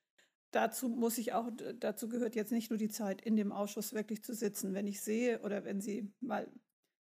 Dazu 0.52 0.88
muss 0.88 1.18
ich 1.18 1.32
auch, 1.32 1.48
dazu 1.78 2.08
gehört 2.08 2.34
jetzt 2.34 2.50
nicht 2.50 2.70
nur 2.70 2.78
die 2.78 2.88
Zeit, 2.88 3.20
in 3.20 3.36
dem 3.36 3.52
Ausschuss 3.52 3.92
wirklich 3.92 4.24
zu 4.24 4.34
sitzen. 4.34 4.74
Wenn 4.74 4.86
ich 4.86 5.00
sehe 5.00 5.40
oder 5.42 5.64
wenn 5.64 5.80
Sie 5.80 6.12
mal 6.20 6.48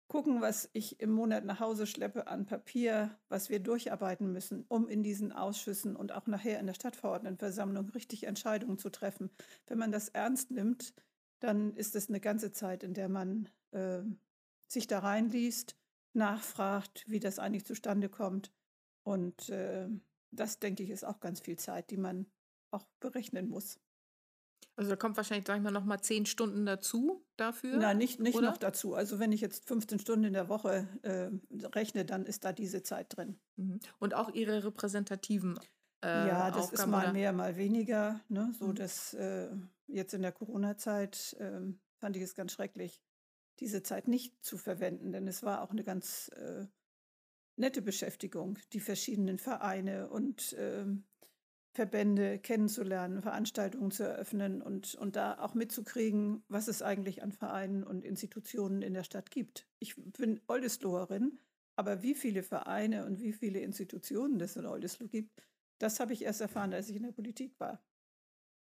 gucken, 0.09 0.41
was 0.41 0.71
ich 0.73 1.01
im 1.01 1.11
Monat 1.11 1.45
nach 1.45 1.61
Hause 1.61 1.87
schleppe 1.87 2.27
an 2.27 2.47
Papier, 2.47 3.19
was 3.29 3.51
wir 3.51 3.61
durcharbeiten 3.61 4.33
müssen, 4.33 4.65
um 4.69 4.89
in 4.89 5.03
diesen 5.03 5.33
Ausschüssen 5.33 5.97
und 5.97 6.13
auch 6.13 6.27
nachher 6.27 6.61
in 6.61 6.67
der 6.67 6.75
Stadtverordnetenversammlung 6.75 7.91
richtig 7.91 8.25
Entscheidungen 8.25 8.79
zu 8.79 8.91
treffen. 8.91 9.31
Wenn 9.67 9.79
man 9.79 9.93
das 9.93 10.09
ernst 10.09 10.51
nimmt, 10.51 10.95
dann 11.41 11.75
ist 11.75 11.97
es 11.97 12.09
eine 12.09 12.21
ganze 12.21 12.53
Zeit, 12.53 12.83
in 12.83 12.95
der 12.95 13.09
man 13.09 13.49
äh, 13.73 14.03
sich 14.69 14.87
da 14.87 15.01
reinliest, 15.01 15.77
nachfragt, 16.13 17.05
wie 17.09 17.21
das 17.21 17.39
eigentlich 17.39 17.67
zustande 17.67 18.09
kommt. 18.09 18.53
Und 19.03 19.49
äh, 19.51 19.89
das, 20.31 20.59
denke 20.59 20.83
ich, 20.83 20.91
ist 20.91 21.05
auch 21.05 21.21
ganz 21.21 21.41
viel 21.41 21.59
Zeit, 21.59 21.91
die 21.91 21.97
man 21.97 22.27
auch 22.71 22.87
berechnen 23.01 23.49
muss. 23.49 23.79
Also 24.77 24.91
da 24.91 24.97
kommt 24.97 25.17
wahrscheinlich, 25.17 25.47
sag 25.47 25.57
ich 25.57 25.63
mal, 25.63 25.71
noch 25.71 25.85
mal 25.85 26.01
zehn 26.01 26.27
Stunden 26.27 26.67
dazu 26.67 27.25
dafür? 27.39 27.79
Nein, 27.79 27.97
nicht, 27.97 28.21
nicht 28.21 28.39
noch 28.41 28.59
dazu. 28.59 28.95
Also 28.95 29.19
wenn 29.19 29.33
ich 29.33 29.41
jetzt 29.41 29.67
15 29.67 29.99
Stunden 29.99 30.25
in 30.25 30.35
der 30.35 30.51
Woche 30.51 30.87
äh, 31.03 31.31
rechne, 31.69 32.05
dann 32.05 32.27
ist 32.27 32.45
da 32.45 32.53
diese 32.53 32.83
Zeit 32.83 33.17
drin. 33.17 33.39
Mhm. 33.57 33.81
Und 33.99 34.15
auch 34.15 34.35
Ihre 34.35 34.65
repräsentativen 34.65 35.59
äh, 36.05 36.29
Ja, 36.29 36.51
das 36.51 36.65
Aufgaben, 36.65 36.75
ist 36.75 36.87
mal 36.89 37.05
oder? 37.05 37.13
mehr, 37.15 37.33
mal 37.33 37.57
weniger. 37.57 38.21
Ne? 38.29 38.53
So 38.59 38.69
mhm. 38.69 38.75
dass 38.75 39.15
äh, 39.15 39.49
jetzt 39.87 40.13
in 40.13 40.21
der 40.21 40.33
Corona-Zeit 40.33 41.37
ähm, 41.41 41.81
fand 41.97 42.17
ich 42.17 42.23
es 42.23 42.35
ganz 42.35 42.53
schrecklich, 42.53 43.03
diese 43.61 43.83
Zeit 43.83 44.09
nicht 44.09 44.45
zu 44.45 44.59
verwenden, 44.59 45.13
denn 45.13 45.27
es 45.27 45.43
war 45.43 45.63
auch 45.63 45.71
eine 45.71 45.85
ganz 45.85 46.29
äh, 46.37 46.67
nette 47.57 47.81
Beschäftigung, 47.81 48.59
die 48.75 48.81
verschiedenen 48.81 49.39
Vereine 49.39 50.11
und 50.11 50.55
ähm, 50.59 51.07
Verbände 51.77 52.39
kennenzulernen, 52.39 53.21
Veranstaltungen 53.21 53.91
zu 53.91 54.03
eröffnen 54.03 54.63
und, 54.63 54.95
und 54.95 55.15
da 55.15 55.39
auch 55.39 55.53
mitzukriegen, 55.53 56.43
was 56.49 56.69
es 56.69 56.81
eigentlich 56.81 57.23
an 57.23 57.33
Vereinen 57.33 57.85
und 57.85 58.03
Institutionen 58.03 58.81
in 58.81 58.95
der 58.95 59.05
Stadt 59.05 59.31
gibt. 59.31 59.69
Ich 59.79 59.95
bin 59.95 60.41
Oldesloherin, 60.49 61.39
aber 61.77 62.03
wie 62.03 62.15
viele 62.15 62.43
Vereine 62.43 63.05
und 63.05 63.21
wie 63.21 63.35
viele 63.35 63.61
Institutionen 63.61 64.41
es 64.41 64.57
in 64.57 64.65
Oldesloe 64.65 65.09
gibt, 65.09 65.43
das 65.79 66.01
habe 66.01 66.15
ich 66.15 66.23
erst 66.23 66.41
erfahren, 66.41 66.73
als 66.73 66.89
ich 66.89 66.97
in 66.97 67.03
der 67.03 67.13
Politik 67.13 67.61
war. 67.61 67.85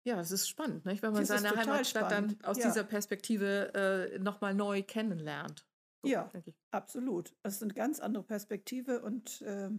Ja, 0.06 0.16
das 0.16 0.32
ist 0.32 0.48
spannend, 0.48 0.86
nicht? 0.86 1.04
wenn 1.04 1.12
man 1.12 1.28
das 1.28 1.42
seine 1.42 1.54
Heimatstadt 1.54 2.10
spannend. 2.10 2.42
dann 2.42 2.50
aus 2.50 2.60
ja. 2.60 2.68
dieser 2.68 2.86
Perspektive 2.86 3.74
äh, 4.14 4.20
nochmal 4.20 4.56
neu 4.56 4.84
kennenlernt. 4.84 5.68
So, 6.02 6.10
ja, 6.10 6.32
absolut. 6.72 7.36
Das 7.44 7.56
ist 7.56 7.64
eine 7.64 7.74
ganz 7.74 8.00
andere 8.00 8.24
Perspektive 8.24 9.02
und 9.02 9.42
äh, 9.42 9.70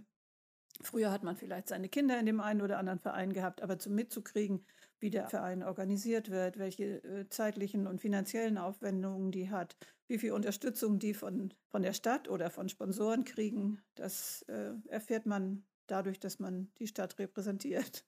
Früher 0.82 1.10
hat 1.10 1.22
man 1.22 1.36
vielleicht 1.36 1.68
seine 1.68 1.88
Kinder 1.88 2.18
in 2.18 2.26
dem 2.26 2.40
einen 2.40 2.60
oder 2.60 2.78
anderen 2.78 2.98
Verein 2.98 3.32
gehabt, 3.32 3.62
aber 3.62 3.78
zum 3.78 3.94
mitzukriegen, 3.94 4.64
wie 4.98 5.10
der 5.10 5.28
Verein 5.28 5.62
organisiert 5.62 6.30
wird, 6.30 6.58
welche 6.58 7.02
äh, 7.04 7.28
zeitlichen 7.28 7.86
und 7.86 8.00
finanziellen 8.00 8.58
Aufwendungen 8.58 9.30
die 9.30 9.50
hat, 9.50 9.76
wie 10.08 10.18
viel 10.18 10.32
Unterstützung 10.32 10.98
die 10.98 11.14
von, 11.14 11.54
von 11.68 11.82
der 11.82 11.92
Stadt 11.92 12.28
oder 12.28 12.50
von 12.50 12.68
Sponsoren 12.68 13.24
kriegen, 13.24 13.80
das 13.94 14.42
äh, 14.48 14.72
erfährt 14.88 15.26
man 15.26 15.64
dadurch, 15.86 16.20
dass 16.20 16.38
man 16.38 16.70
die 16.78 16.86
Stadt 16.86 17.18
repräsentiert. 17.18 18.04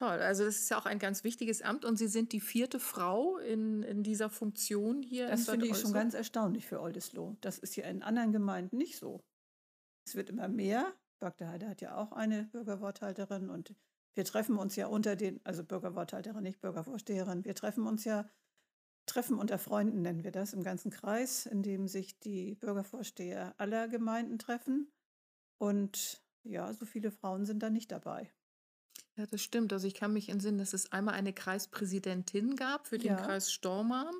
Toll, 0.00 0.18
also 0.20 0.44
das 0.44 0.56
ist 0.56 0.70
ja 0.70 0.78
auch 0.78 0.86
ein 0.86 0.98
ganz 0.98 1.24
wichtiges 1.24 1.60
Amt 1.60 1.84
und 1.84 1.98
Sie 1.98 2.08
sind 2.08 2.32
die 2.32 2.40
vierte 2.40 2.80
Frau 2.80 3.36
in, 3.36 3.82
in 3.82 4.02
dieser 4.02 4.30
Funktion 4.30 5.02
hier. 5.02 5.28
Das 5.28 5.48
finde 5.48 5.66
ich 5.66 5.76
schon 5.76 5.92
ganz 5.92 6.14
erstaunlich 6.14 6.66
für 6.66 6.80
Oldesloe. 6.80 7.36
Das 7.42 7.58
ist 7.58 7.76
ja 7.76 7.84
in 7.84 8.02
anderen 8.02 8.32
Gemeinden 8.32 8.78
nicht 8.78 8.96
so. 8.96 9.22
Es 10.06 10.14
wird 10.14 10.30
immer 10.30 10.48
mehr, 10.48 10.90
Bagdade 11.20 11.68
hat 11.68 11.80
ja 11.80 11.96
auch 11.96 12.12
eine 12.12 12.44
Bürgerworthalterin 12.44 13.50
und 13.50 13.74
wir 14.14 14.24
treffen 14.24 14.58
uns 14.58 14.74
ja 14.76 14.86
unter 14.88 15.14
den, 15.14 15.40
also 15.44 15.62
Bürgerworthalterin, 15.62 16.42
nicht 16.42 16.60
Bürgervorsteherin, 16.60 17.44
wir 17.44 17.54
treffen 17.54 17.86
uns 17.86 18.04
ja, 18.04 18.28
Treffen 19.06 19.38
unter 19.38 19.58
Freunden 19.58 20.02
nennen 20.02 20.22
wir 20.22 20.30
das 20.30 20.52
im 20.52 20.62
ganzen 20.62 20.90
Kreis, 20.90 21.46
in 21.46 21.62
dem 21.62 21.88
sich 21.88 22.20
die 22.20 22.54
Bürgervorsteher 22.54 23.54
aller 23.58 23.88
Gemeinden 23.88 24.38
treffen. 24.38 24.92
Und 25.58 26.22
ja, 26.44 26.72
so 26.72 26.86
viele 26.86 27.10
Frauen 27.10 27.44
sind 27.44 27.62
da 27.62 27.70
nicht 27.70 27.90
dabei. 27.90 28.30
Ja, 29.16 29.26
das 29.26 29.42
stimmt. 29.42 29.72
Also 29.72 29.86
ich 29.86 29.94
kann 29.94 30.12
mich 30.12 30.28
entsinnen, 30.28 30.58
dass 30.58 30.74
es 30.74 30.92
einmal 30.92 31.14
eine 31.14 31.32
Kreispräsidentin 31.32 32.54
gab 32.54 32.86
für 32.86 32.98
den 32.98 33.12
ja. 33.12 33.16
Kreis 33.16 33.50
Stormarn. 33.50 34.14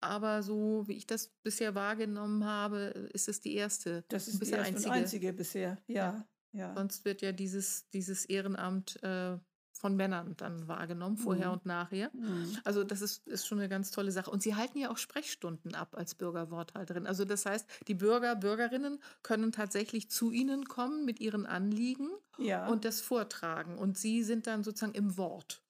Aber 0.00 0.44
so 0.44 0.86
wie 0.86 0.94
ich 0.94 1.06
das 1.06 1.28
bisher 1.42 1.74
wahrgenommen 1.74 2.44
habe, 2.44 3.10
ist 3.12 3.28
es 3.28 3.40
die 3.40 3.54
erste. 3.54 4.04
Das 4.08 4.28
ist 4.28 4.40
die 4.40 4.50
erste 4.50 4.74
einzige. 4.74 4.92
einzige 4.92 5.32
bisher, 5.32 5.78
ja. 5.88 5.94
ja. 5.94 6.28
Ja. 6.58 6.74
Sonst 6.74 7.04
wird 7.04 7.22
ja 7.22 7.32
dieses, 7.32 7.88
dieses 7.90 8.24
Ehrenamt 8.24 9.02
äh, 9.02 9.38
von 9.78 9.96
Männern 9.96 10.34
dann 10.36 10.66
wahrgenommen, 10.66 11.16
vorher 11.16 11.48
mhm. 11.48 11.52
und 11.52 11.66
nachher. 11.66 12.10
Mhm. 12.12 12.56
Also 12.64 12.84
das 12.84 13.00
ist, 13.00 13.26
ist 13.28 13.46
schon 13.46 13.58
eine 13.58 13.68
ganz 13.68 13.90
tolle 13.90 14.10
Sache. 14.10 14.30
Und 14.30 14.42
Sie 14.42 14.56
halten 14.56 14.78
ja 14.78 14.90
auch 14.90 14.98
Sprechstunden 14.98 15.74
ab 15.74 15.96
als 15.96 16.14
Bürgerworthalterin. 16.16 17.06
Also 17.06 17.24
das 17.24 17.46
heißt, 17.46 17.66
die 17.86 17.94
Bürger, 17.94 18.34
Bürgerinnen 18.34 18.98
können 19.22 19.52
tatsächlich 19.52 20.10
zu 20.10 20.32
Ihnen 20.32 20.64
kommen 20.64 21.04
mit 21.04 21.20
ihren 21.20 21.46
Anliegen 21.46 22.10
ja. 22.38 22.66
und 22.66 22.84
das 22.84 23.00
vortragen. 23.00 23.78
Und 23.78 23.96
Sie 23.96 24.24
sind 24.24 24.46
dann 24.46 24.64
sozusagen 24.64 24.94
im 24.94 25.16
Wort. 25.16 25.62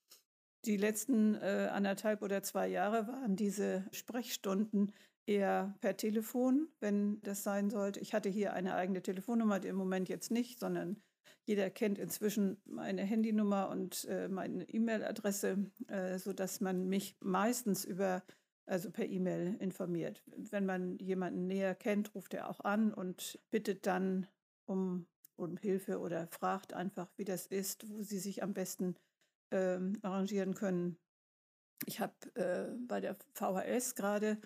Die 0.65 0.77
letzten 0.77 1.35
äh, 1.37 1.69
anderthalb 1.73 2.23
oder 2.23 2.43
zwei 2.43 2.67
Jahre 2.67 3.07
waren 3.07 3.37
diese 3.37 3.87
Sprechstunden 3.93 4.93
eher 5.29 5.75
per 5.81 5.97
Telefon, 5.97 6.69
wenn 6.81 7.21
das 7.21 7.43
sein 7.43 7.71
sollte. 7.71 8.01
Ich 8.01 8.15
hatte 8.15 8.31
hier 8.31 8.55
eine 8.55 8.75
eigene 8.75 9.03
Telefonnummer, 9.03 9.63
im 9.63 9.77
Moment 9.77 10.09
jetzt 10.09 10.31
nicht, 10.31 10.59
sondern 10.59 10.97
jeder 11.45 11.71
kennt 11.71 11.99
inzwischen 11.99 12.61
meine 12.65 13.03
Handynummer 13.03 13.69
und 13.69 14.07
äh, 14.07 14.29
meine 14.29 14.69
E-Mail-Adresse, 14.69 15.71
äh, 15.89 16.19
sodass 16.19 16.61
man 16.61 16.89
mich 16.89 17.17
meistens 17.21 17.85
über, 17.85 18.23
also 18.67 18.91
per 18.91 19.07
E-Mail 19.07 19.57
informiert. 19.61 20.23
Wenn 20.27 20.65
man 20.65 20.99
jemanden 20.99 21.47
näher 21.47 21.75
kennt, 21.75 22.15
ruft 22.15 22.35
er 22.35 22.49
auch 22.49 22.61
an 22.61 22.93
und 22.93 23.39
bittet 23.51 23.87
dann 23.87 24.27
um, 24.65 25.07
um 25.37 25.57
Hilfe 25.59 26.01
oder 26.01 26.27
fragt 26.29 26.73
einfach, 26.73 27.11
wie 27.17 27.25
das 27.25 27.47
ist, 27.47 27.89
wo 27.91 28.03
sie 28.03 28.19
sich 28.19 28.43
am 28.43 28.55
besten 28.55 28.97
ähm, 29.51 29.99
arrangieren 30.03 30.55
können. 30.55 30.99
Ich 31.87 32.01
habe 32.01 32.15
äh, 32.35 32.75
bei 32.87 33.01
der 33.01 33.17
VHS 33.35 33.95
gerade 33.95 34.39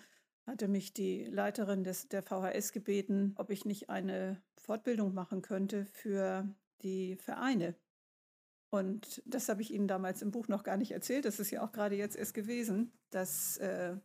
hatte 0.45 0.67
mich 0.67 0.93
die 0.93 1.23
Leiterin 1.25 1.83
des, 1.83 2.09
der 2.09 2.21
VHS 2.21 2.71
gebeten, 2.71 3.33
ob 3.37 3.49
ich 3.49 3.65
nicht 3.65 3.89
eine 3.89 4.41
Fortbildung 4.57 5.13
machen 5.13 5.41
könnte 5.41 5.85
für 5.85 6.47
die 6.81 7.15
Vereine. 7.15 7.75
Und 8.69 9.21
das 9.25 9.49
habe 9.49 9.61
ich 9.61 9.71
Ihnen 9.71 9.87
damals 9.87 10.21
im 10.21 10.31
Buch 10.31 10.47
noch 10.47 10.63
gar 10.63 10.77
nicht 10.77 10.91
erzählt. 10.91 11.25
Das 11.25 11.39
ist 11.39 11.51
ja 11.51 11.63
auch 11.63 11.71
gerade 11.71 11.95
jetzt 11.95 12.15
erst 12.15 12.33
gewesen, 12.33 12.91
dass 13.11 13.57
äh, 13.57 13.95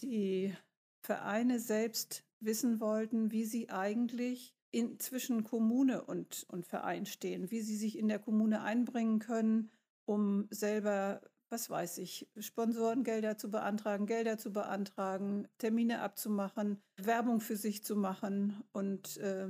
die 0.00 0.54
Vereine 1.02 1.58
selbst 1.58 2.24
wissen 2.38 2.80
wollten, 2.80 3.32
wie 3.32 3.44
sie 3.44 3.68
eigentlich 3.68 4.54
in, 4.70 4.98
zwischen 4.98 5.44
Kommune 5.44 6.04
und, 6.04 6.46
und 6.48 6.66
Verein 6.66 7.06
stehen, 7.06 7.50
wie 7.50 7.60
sie 7.60 7.76
sich 7.76 7.98
in 7.98 8.08
der 8.08 8.18
Kommune 8.18 8.62
einbringen 8.62 9.18
können, 9.18 9.70
um 10.04 10.46
selber 10.50 11.20
was 11.50 11.68
weiß 11.68 11.98
ich, 11.98 12.28
Sponsorengelder 12.38 13.36
zu 13.36 13.50
beantragen, 13.50 14.06
Gelder 14.06 14.38
zu 14.38 14.52
beantragen, 14.52 15.48
Termine 15.58 16.00
abzumachen, 16.00 16.82
Werbung 16.96 17.40
für 17.40 17.56
sich 17.56 17.84
zu 17.84 17.96
machen. 17.96 18.62
Und 18.72 19.16
äh, 19.18 19.48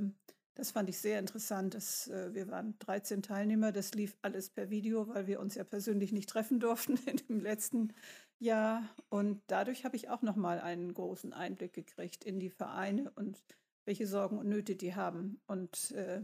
das 0.55 0.71
fand 0.71 0.89
ich 0.89 0.97
sehr 0.97 1.19
interessant. 1.19 1.75
Dass, 1.75 2.07
äh, 2.07 2.33
wir 2.33 2.49
waren 2.49 2.77
13 2.79 3.21
Teilnehmer, 3.21 3.71
das 3.71 3.93
lief 3.93 4.17
alles 4.21 4.49
per 4.49 4.69
Video, 4.69 5.07
weil 5.07 5.27
wir 5.27 5.39
uns 5.39 5.55
ja 5.55 5.63
persönlich 5.63 6.11
nicht 6.11 6.29
treffen 6.29 6.59
durften 6.59 6.97
in 7.05 7.17
dem 7.17 7.39
letzten 7.39 7.93
Jahr. 8.39 8.83
Und 9.09 9.41
dadurch 9.47 9.85
habe 9.85 9.95
ich 9.95 10.09
auch 10.09 10.23
nochmal 10.23 10.59
einen 10.59 10.93
großen 10.93 11.33
Einblick 11.33 11.73
gekriegt 11.73 12.23
in 12.23 12.39
die 12.39 12.49
Vereine 12.49 13.11
und 13.11 13.37
welche 13.85 14.07
Sorgen 14.07 14.39
und 14.39 14.49
Nöte 14.49 14.75
die 14.75 14.95
haben. 14.95 15.39
Und 15.45 15.91
äh, 15.91 16.23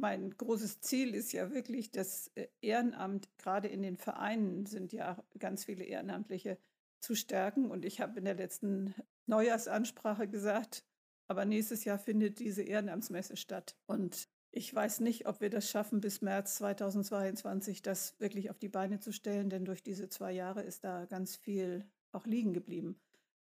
mein 0.00 0.30
großes 0.36 0.80
Ziel 0.80 1.14
ist 1.14 1.32
ja 1.32 1.52
wirklich, 1.52 1.90
das 1.90 2.30
äh, 2.34 2.48
Ehrenamt, 2.60 3.28
gerade 3.38 3.68
in 3.68 3.82
den 3.82 3.96
Vereinen 3.96 4.66
sind 4.66 4.92
ja 4.92 5.22
ganz 5.38 5.64
viele 5.64 5.84
Ehrenamtliche, 5.84 6.58
zu 7.00 7.14
stärken. 7.14 7.70
Und 7.70 7.84
ich 7.84 8.00
habe 8.00 8.18
in 8.18 8.24
der 8.24 8.34
letzten 8.34 8.94
Neujahrsansprache 9.26 10.28
gesagt, 10.28 10.84
aber 11.28 11.44
nächstes 11.44 11.84
Jahr 11.84 11.98
findet 11.98 12.38
diese 12.38 12.62
Ehrenamtsmesse 12.62 13.36
statt. 13.36 13.76
Und 13.86 14.28
ich 14.50 14.74
weiß 14.74 15.00
nicht, 15.00 15.26
ob 15.26 15.40
wir 15.40 15.50
das 15.50 15.70
schaffen, 15.70 16.00
bis 16.00 16.22
März 16.22 16.56
2022 16.56 17.82
das 17.82 18.18
wirklich 18.18 18.50
auf 18.50 18.58
die 18.58 18.68
Beine 18.68 18.98
zu 18.98 19.12
stellen, 19.12 19.50
denn 19.50 19.64
durch 19.64 19.82
diese 19.82 20.08
zwei 20.08 20.32
Jahre 20.32 20.62
ist 20.62 20.84
da 20.84 21.04
ganz 21.04 21.36
viel 21.36 21.86
auch 22.12 22.26
liegen 22.26 22.54
geblieben. 22.54 22.98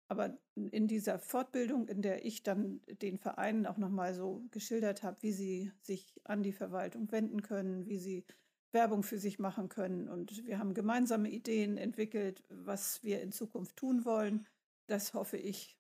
Aber 0.08 0.38
in 0.56 0.88
dieser 0.88 1.18
Fortbildung, 1.18 1.88
in 1.88 2.02
der 2.02 2.26
ich 2.26 2.44
dann 2.44 2.82
den 2.88 3.18
Vereinen 3.18 3.66
auch 3.66 3.78
nochmal 3.78 4.14
so 4.14 4.44
geschildert 4.52 5.02
habe, 5.02 5.22
wie 5.22 5.32
sie 5.32 5.72
sich 5.82 6.20
an 6.24 6.44
die 6.44 6.52
Verwaltung 6.52 7.12
wenden 7.12 7.42
können, 7.42 7.88
wie 7.88 7.98
sie 7.98 8.26
Werbung 8.74 9.04
für 9.04 9.20
sich 9.20 9.40
machen 9.40 9.70
können. 9.70 10.10
Und 10.10 10.46
wir 10.46 10.60
haben 10.60 10.74
gemeinsame 10.74 11.30
Ideen 11.30 11.78
entwickelt, 11.78 12.44
was 12.50 13.04
wir 13.04 13.22
in 13.22 13.32
Zukunft 13.32 13.78
tun 13.78 14.04
wollen. 14.04 14.46
Das 14.88 15.14
hoffe 15.14 15.38
ich, 15.38 15.78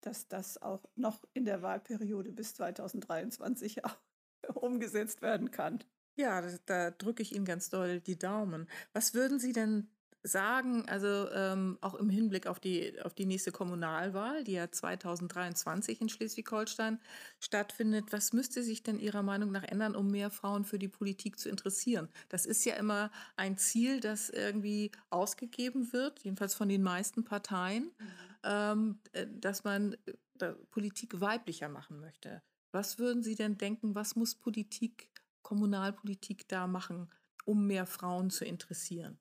dass 0.00 0.28
das 0.28 0.60
auch 0.60 0.84
noch 0.94 1.24
in 1.32 1.44
der 1.44 1.62
Wahlperiode 1.62 2.32
bis 2.32 2.54
2023 2.54 3.84
auch 3.84 3.96
umgesetzt 4.54 5.22
werden 5.22 5.50
kann. 5.50 5.82
Ja, 6.16 6.42
da 6.66 6.92
drücke 6.92 7.22
ich 7.22 7.34
Ihnen 7.34 7.44
ganz 7.44 7.70
doll 7.70 8.00
die 8.00 8.18
Daumen. 8.18 8.68
Was 8.92 9.14
würden 9.14 9.40
Sie 9.40 9.52
denn 9.52 9.88
sagen, 10.26 10.88
also 10.88 11.30
ähm, 11.32 11.76
auch 11.82 11.94
im 11.94 12.08
Hinblick 12.08 12.46
auf 12.46 12.58
die, 12.58 12.98
auf 13.02 13.12
die 13.12 13.26
nächste 13.26 13.52
Kommunalwahl, 13.52 14.42
die 14.42 14.52
ja 14.52 14.70
2023 14.70 16.00
in 16.00 16.08
Schleswig-Holstein 16.08 16.98
stattfindet, 17.38 18.06
was 18.10 18.32
müsste 18.32 18.62
sich 18.62 18.82
denn 18.82 18.98
Ihrer 18.98 19.22
Meinung 19.22 19.52
nach 19.52 19.64
ändern, 19.64 19.94
um 19.94 20.10
mehr 20.10 20.30
Frauen 20.30 20.64
für 20.64 20.78
die 20.78 20.88
Politik 20.88 21.38
zu 21.38 21.50
interessieren? 21.50 22.08
Das 22.30 22.46
ist 22.46 22.64
ja 22.64 22.74
immer 22.76 23.10
ein 23.36 23.58
Ziel, 23.58 24.00
das 24.00 24.30
irgendwie 24.30 24.92
ausgegeben 25.10 25.92
wird, 25.92 26.20
jedenfalls 26.20 26.54
von 26.54 26.70
den 26.70 26.82
meisten 26.82 27.24
Parteien, 27.24 27.84
mhm. 27.84 28.08
ähm, 28.44 28.98
äh, 29.12 29.26
dass 29.30 29.62
man 29.62 29.94
äh, 30.38 30.52
Politik 30.70 31.20
weiblicher 31.20 31.68
machen 31.68 32.00
möchte. 32.00 32.42
Was 32.72 32.98
würden 32.98 33.22
Sie 33.22 33.34
denn 33.34 33.58
denken, 33.58 33.94
was 33.94 34.16
muss 34.16 34.34
Politik, 34.34 35.10
Kommunalpolitik 35.42 36.48
da 36.48 36.66
machen, 36.66 37.12
um 37.44 37.66
mehr 37.66 37.84
Frauen 37.84 38.30
zu 38.30 38.46
interessieren? 38.46 39.18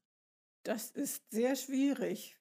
Das 0.64 0.92
ist 0.92 1.30
sehr 1.30 1.58
schwierig. 1.58 2.38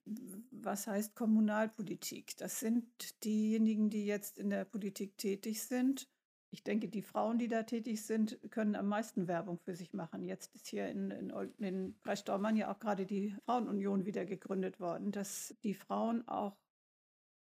Was 0.53 0.87
heißt 0.87 1.17
Kommunalpolitik? 1.17 2.37
Das 2.37 2.61
sind 2.61 2.87
diejenigen, 3.25 3.91
die 3.91 4.07
jetzt 4.07 4.39
in 4.39 4.49
der 4.49 4.65
Politik 4.65 5.19
tätig 5.19 5.63
sind. 5.65 6.09
Ich 6.51 6.63
denke, 6.63 6.89
die 6.89 7.03
Frauen, 7.03 7.39
die 7.39 7.49
da 7.49 7.65
tätig 7.65 8.05
sind, 8.05 8.39
können 8.51 8.77
am 8.77 8.87
meisten 8.87 9.27
Werbung 9.27 9.59
für 9.59 9.75
sich 9.75 9.93
machen. 9.93 10.23
Jetzt 10.23 10.55
ist 10.55 10.69
hier 10.69 10.89
in, 10.89 11.11
in, 11.11 11.31
in 11.59 11.99
Breistormann 12.01 12.57
ja 12.57 12.73
auch 12.73 12.79
gerade 12.79 13.07
die 13.07 13.35
Frauenunion 13.45 14.05
wieder 14.07 14.25
gegründet 14.25 14.79
worden, 14.79 15.11
dass 15.11 15.57
die 15.65 15.75
Frauen 15.75 16.29
auch 16.29 16.57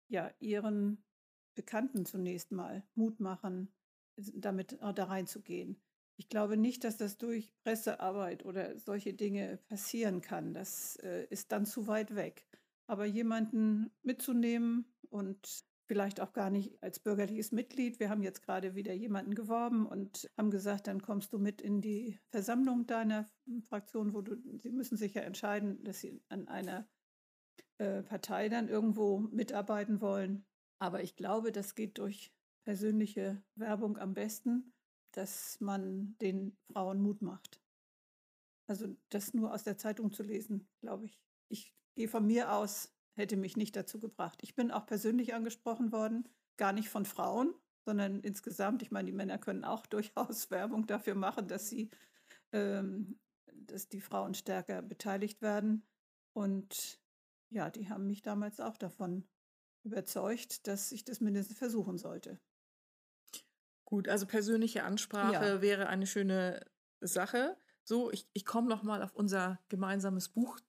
ja, 0.08 0.32
ihren 0.38 1.04
Bekannten 1.54 2.06
zunächst 2.06 2.52
mal 2.52 2.84
Mut 2.94 3.20
machen, 3.20 3.70
damit 4.16 4.78
da 4.80 5.04
reinzugehen. 5.04 5.82
Ich 6.20 6.28
glaube 6.28 6.58
nicht, 6.58 6.84
dass 6.84 6.98
das 6.98 7.16
durch 7.16 7.50
Pressearbeit 7.64 8.44
oder 8.44 8.78
solche 8.78 9.14
Dinge 9.14 9.58
passieren 9.68 10.20
kann. 10.20 10.52
Das 10.52 10.96
äh, 10.96 11.26
ist 11.30 11.50
dann 11.50 11.64
zu 11.64 11.86
weit 11.86 12.14
weg. 12.14 12.46
Aber 12.86 13.06
jemanden 13.06 13.90
mitzunehmen 14.02 14.84
und 15.08 15.64
vielleicht 15.86 16.20
auch 16.20 16.34
gar 16.34 16.50
nicht 16.50 16.82
als 16.82 17.00
bürgerliches 17.00 17.52
Mitglied. 17.52 18.00
Wir 18.00 18.10
haben 18.10 18.22
jetzt 18.22 18.42
gerade 18.42 18.74
wieder 18.74 18.92
jemanden 18.92 19.34
geworben 19.34 19.86
und 19.86 20.30
haben 20.36 20.50
gesagt, 20.50 20.88
dann 20.88 21.00
kommst 21.00 21.32
du 21.32 21.38
mit 21.38 21.62
in 21.62 21.80
die 21.80 22.18
Versammlung 22.28 22.86
deiner 22.86 23.26
Fraktion, 23.62 24.12
wo 24.12 24.20
du, 24.20 24.36
sie 24.58 24.72
müssen 24.72 24.98
sich 24.98 25.14
ja 25.14 25.22
entscheiden, 25.22 25.82
dass 25.84 26.00
sie 26.00 26.20
an 26.28 26.48
einer 26.48 26.86
äh, 27.78 28.02
Partei 28.02 28.50
dann 28.50 28.68
irgendwo 28.68 29.20
mitarbeiten 29.20 30.02
wollen. 30.02 30.44
Aber 30.78 31.02
ich 31.02 31.16
glaube, 31.16 31.50
das 31.50 31.74
geht 31.74 31.96
durch 31.96 32.30
persönliche 32.64 33.42
Werbung 33.54 33.96
am 33.96 34.12
besten 34.12 34.74
dass 35.12 35.60
man 35.60 36.16
den 36.18 36.56
Frauen 36.72 37.00
Mut 37.00 37.22
macht. 37.22 37.60
Also 38.66 38.96
das 39.08 39.34
nur 39.34 39.52
aus 39.52 39.64
der 39.64 39.78
Zeitung 39.78 40.12
zu 40.12 40.22
lesen, 40.22 40.68
glaube 40.80 41.06
ich. 41.06 41.20
Ich 41.48 41.74
gehe 41.96 42.08
von 42.08 42.26
mir 42.26 42.52
aus, 42.52 42.94
hätte 43.16 43.36
mich 43.36 43.56
nicht 43.56 43.74
dazu 43.74 43.98
gebracht. 43.98 44.38
Ich 44.42 44.54
bin 44.54 44.70
auch 44.70 44.86
persönlich 44.86 45.34
angesprochen 45.34 45.92
worden, 45.92 46.28
gar 46.56 46.72
nicht 46.72 46.88
von 46.88 47.04
Frauen, 47.04 47.54
sondern 47.84 48.20
insgesamt. 48.20 48.82
Ich 48.82 48.90
meine, 48.90 49.06
die 49.06 49.16
Männer 49.16 49.38
können 49.38 49.64
auch 49.64 49.86
durchaus 49.86 50.50
Werbung 50.50 50.86
dafür 50.86 51.14
machen, 51.14 51.48
dass 51.48 51.68
sie, 51.68 51.90
ähm, 52.52 53.18
dass 53.46 53.88
die 53.88 54.00
Frauen 54.00 54.34
stärker 54.34 54.82
beteiligt 54.82 55.42
werden. 55.42 55.86
Und 56.32 57.00
ja, 57.50 57.70
die 57.70 57.88
haben 57.88 58.06
mich 58.06 58.22
damals 58.22 58.60
auch 58.60 58.76
davon 58.76 59.26
überzeugt, 59.82 60.66
dass 60.66 60.92
ich 60.92 61.04
das 61.04 61.20
mindestens 61.20 61.58
versuchen 61.58 61.98
sollte. 61.98 62.38
Gut, 63.90 64.08
also 64.08 64.24
persönliche 64.24 64.84
Ansprache 64.84 65.46
ja. 65.46 65.62
wäre 65.62 65.88
eine 65.88 66.06
schöne 66.06 66.64
Sache. 67.00 67.56
So, 67.82 68.12
ich, 68.12 68.28
ich 68.32 68.46
komme 68.46 68.68
noch 68.68 68.84
mal 68.84 69.02
auf 69.02 69.16
unser 69.16 69.58
gemeinsames 69.68 70.28
Buch 70.28 70.60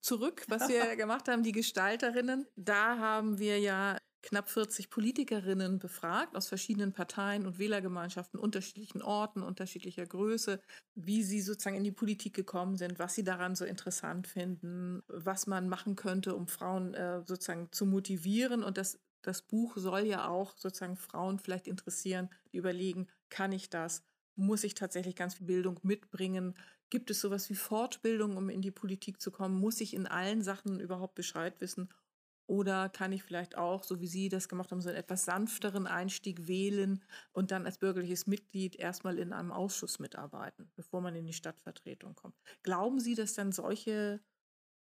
zurück, 0.00 0.44
was 0.46 0.68
wir 0.68 0.94
gemacht 0.96 1.26
haben, 1.26 1.42
die 1.42 1.50
Gestalterinnen. 1.50 2.46
Da 2.54 2.98
haben 2.98 3.40
wir 3.40 3.58
ja 3.58 3.98
knapp 4.22 4.48
40 4.48 4.90
Politikerinnen 4.90 5.80
befragt 5.80 6.36
aus 6.36 6.46
verschiedenen 6.46 6.92
Parteien 6.92 7.46
und 7.46 7.58
Wählergemeinschaften, 7.58 8.38
unterschiedlichen 8.38 9.02
Orten, 9.02 9.42
unterschiedlicher 9.42 10.06
Größe, 10.06 10.60
wie 10.94 11.24
sie 11.24 11.40
sozusagen 11.40 11.76
in 11.76 11.84
die 11.84 11.92
Politik 11.92 12.34
gekommen 12.34 12.76
sind, 12.76 13.00
was 13.00 13.16
sie 13.16 13.24
daran 13.24 13.56
so 13.56 13.64
interessant 13.64 14.28
finden, 14.28 15.02
was 15.08 15.48
man 15.48 15.68
machen 15.68 15.96
könnte, 15.96 16.36
um 16.36 16.46
Frauen 16.46 16.94
äh, 16.94 17.22
sozusagen 17.24 17.72
zu 17.72 17.86
motivieren. 17.86 18.62
Und 18.62 18.78
das 18.78 19.00
das 19.22 19.42
Buch 19.42 19.76
soll 19.76 20.00
ja 20.00 20.28
auch 20.28 20.56
sozusagen 20.56 20.96
Frauen 20.96 21.38
vielleicht 21.38 21.66
interessieren, 21.66 22.30
die 22.52 22.58
überlegen, 22.58 23.08
kann 23.30 23.52
ich 23.52 23.70
das? 23.70 24.02
Muss 24.36 24.64
ich 24.64 24.74
tatsächlich 24.74 25.16
ganz 25.16 25.34
viel 25.34 25.46
Bildung 25.46 25.80
mitbringen? 25.82 26.54
Gibt 26.90 27.10
es 27.10 27.20
sowas 27.20 27.50
wie 27.50 27.54
Fortbildung, 27.54 28.36
um 28.36 28.48
in 28.48 28.62
die 28.62 28.70
Politik 28.70 29.20
zu 29.20 29.30
kommen? 29.30 29.58
Muss 29.58 29.80
ich 29.80 29.94
in 29.94 30.06
allen 30.06 30.42
Sachen 30.42 30.80
überhaupt 30.80 31.14
Bescheid 31.14 31.60
wissen? 31.60 31.88
Oder 32.46 32.88
kann 32.88 33.12
ich 33.12 33.22
vielleicht 33.22 33.58
auch, 33.58 33.84
so 33.84 34.00
wie 34.00 34.06
Sie 34.06 34.28
das 34.30 34.48
gemacht 34.48 34.70
haben, 34.72 34.80
so 34.80 34.88
einen 34.88 34.98
etwas 34.98 35.24
sanfteren 35.26 35.86
Einstieg 35.86 36.48
wählen 36.48 37.04
und 37.32 37.50
dann 37.50 37.66
als 37.66 37.78
bürgerliches 37.78 38.26
Mitglied 38.26 38.74
erstmal 38.76 39.18
in 39.18 39.32
einem 39.34 39.52
Ausschuss 39.52 39.98
mitarbeiten, 39.98 40.72
bevor 40.74 41.02
man 41.02 41.14
in 41.14 41.26
die 41.26 41.34
Stadtvertretung 41.34 42.14
kommt? 42.14 42.36
Glauben 42.62 43.00
Sie, 43.00 43.14
dass 43.14 43.34
dann 43.34 43.52
solche 43.52 44.20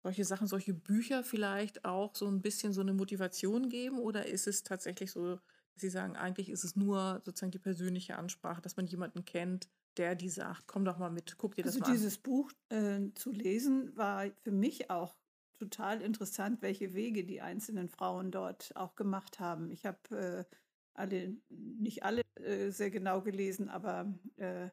solche 0.03 0.25
Sachen, 0.25 0.47
solche 0.47 0.73
Bücher 0.73 1.23
vielleicht 1.23 1.85
auch 1.85 2.13
so 2.15 2.27
ein 2.27 2.41
bisschen 2.41 2.73
so 2.73 2.81
eine 2.81 2.93
Motivation 2.93 3.69
geben? 3.69 3.97
Oder 3.97 4.27
ist 4.27 4.47
es 4.47 4.63
tatsächlich 4.63 5.11
so, 5.11 5.35
dass 5.35 5.81
Sie 5.81 5.89
sagen, 5.89 6.15
eigentlich 6.15 6.49
ist 6.49 6.63
es 6.63 6.75
nur 6.75 7.21
sozusagen 7.25 7.51
die 7.51 7.59
persönliche 7.59 8.17
Ansprache, 8.17 8.61
dass 8.61 8.75
man 8.75 8.85
jemanden 8.85 9.25
kennt, 9.25 9.69
der 9.97 10.15
die 10.15 10.29
sagt, 10.29 10.67
komm 10.67 10.85
doch 10.85 10.97
mal 10.97 11.09
mit, 11.09 11.37
guck 11.37 11.55
dir 11.55 11.63
das 11.63 11.75
also 11.75 11.79
mal 11.79 11.85
an. 11.85 11.91
Also 11.91 12.03
dieses 12.03 12.17
Buch 12.17 12.51
äh, 12.69 12.99
zu 13.15 13.31
lesen 13.31 13.95
war 13.95 14.29
für 14.41 14.51
mich 14.51 14.89
auch 14.89 15.15
total 15.57 16.01
interessant, 16.01 16.61
welche 16.61 16.93
Wege 16.93 17.23
die 17.23 17.41
einzelnen 17.41 17.87
Frauen 17.87 18.31
dort 18.31 18.75
auch 18.75 18.95
gemacht 18.95 19.39
haben. 19.39 19.71
Ich 19.71 19.85
habe 19.85 20.45
äh, 20.49 20.55
alle, 20.93 21.37
nicht 21.49 22.03
alle 22.03 22.21
äh, 22.35 22.71
sehr 22.71 22.91
genau 22.91 23.21
gelesen, 23.21 23.69
aber 23.69 24.13
äh, 24.35 24.69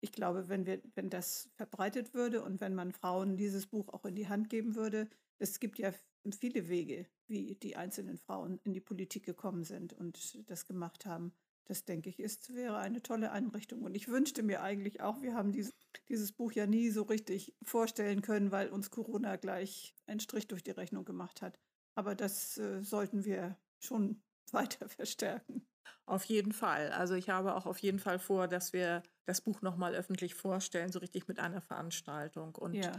ich 0.00 0.12
glaube, 0.12 0.48
wenn 0.48 0.66
wir, 0.66 0.80
wenn 0.94 1.10
das 1.10 1.50
verbreitet 1.54 2.14
würde 2.14 2.42
und 2.42 2.60
wenn 2.60 2.74
man 2.74 2.92
Frauen 2.92 3.36
dieses 3.36 3.66
Buch 3.66 3.88
auch 3.88 4.04
in 4.04 4.14
die 4.14 4.28
Hand 4.28 4.48
geben 4.48 4.74
würde, 4.74 5.08
es 5.38 5.60
gibt 5.60 5.78
ja 5.78 5.92
viele 6.38 6.68
Wege, 6.68 7.06
wie 7.26 7.54
die 7.56 7.76
einzelnen 7.76 8.18
Frauen 8.18 8.60
in 8.64 8.72
die 8.72 8.80
Politik 8.80 9.24
gekommen 9.24 9.64
sind 9.64 9.92
und 9.92 10.50
das 10.50 10.66
gemacht 10.66 11.06
haben. 11.06 11.32
Das 11.64 11.84
denke 11.84 12.08
ich, 12.08 12.18
ist, 12.18 12.54
wäre 12.54 12.78
eine 12.78 13.00
tolle 13.00 13.30
Einrichtung. 13.30 13.82
Und 13.82 13.94
ich 13.94 14.08
wünschte 14.08 14.42
mir 14.42 14.60
eigentlich 14.62 15.00
auch, 15.00 15.22
wir 15.22 15.34
haben 15.34 15.52
dieses, 15.52 15.72
dieses 16.08 16.32
Buch 16.32 16.52
ja 16.52 16.66
nie 16.66 16.90
so 16.90 17.02
richtig 17.02 17.54
vorstellen 17.62 18.22
können, 18.22 18.50
weil 18.50 18.70
uns 18.70 18.90
Corona 18.90 19.36
gleich 19.36 19.94
einen 20.06 20.20
Strich 20.20 20.48
durch 20.48 20.64
die 20.64 20.72
Rechnung 20.72 21.04
gemacht 21.04 21.42
hat. 21.42 21.60
Aber 21.94 22.14
das 22.16 22.58
äh, 22.58 22.82
sollten 22.82 23.24
wir 23.24 23.56
schon 23.78 24.20
weiter 24.52 24.88
verstärken. 24.88 25.64
Auf 26.06 26.24
jeden 26.24 26.52
Fall. 26.52 26.90
Also 26.90 27.14
ich 27.14 27.30
habe 27.30 27.54
auch 27.54 27.66
auf 27.66 27.78
jeden 27.78 28.00
Fall 28.00 28.18
vor, 28.18 28.48
dass 28.48 28.72
wir 28.72 29.04
das 29.30 29.40
Buch 29.40 29.62
nochmal 29.62 29.94
öffentlich 29.94 30.34
vorstellen, 30.34 30.92
so 30.92 30.98
richtig 30.98 31.28
mit 31.28 31.38
einer 31.38 31.60
Veranstaltung. 31.60 32.54
Und 32.54 32.74
ja. 32.74 32.92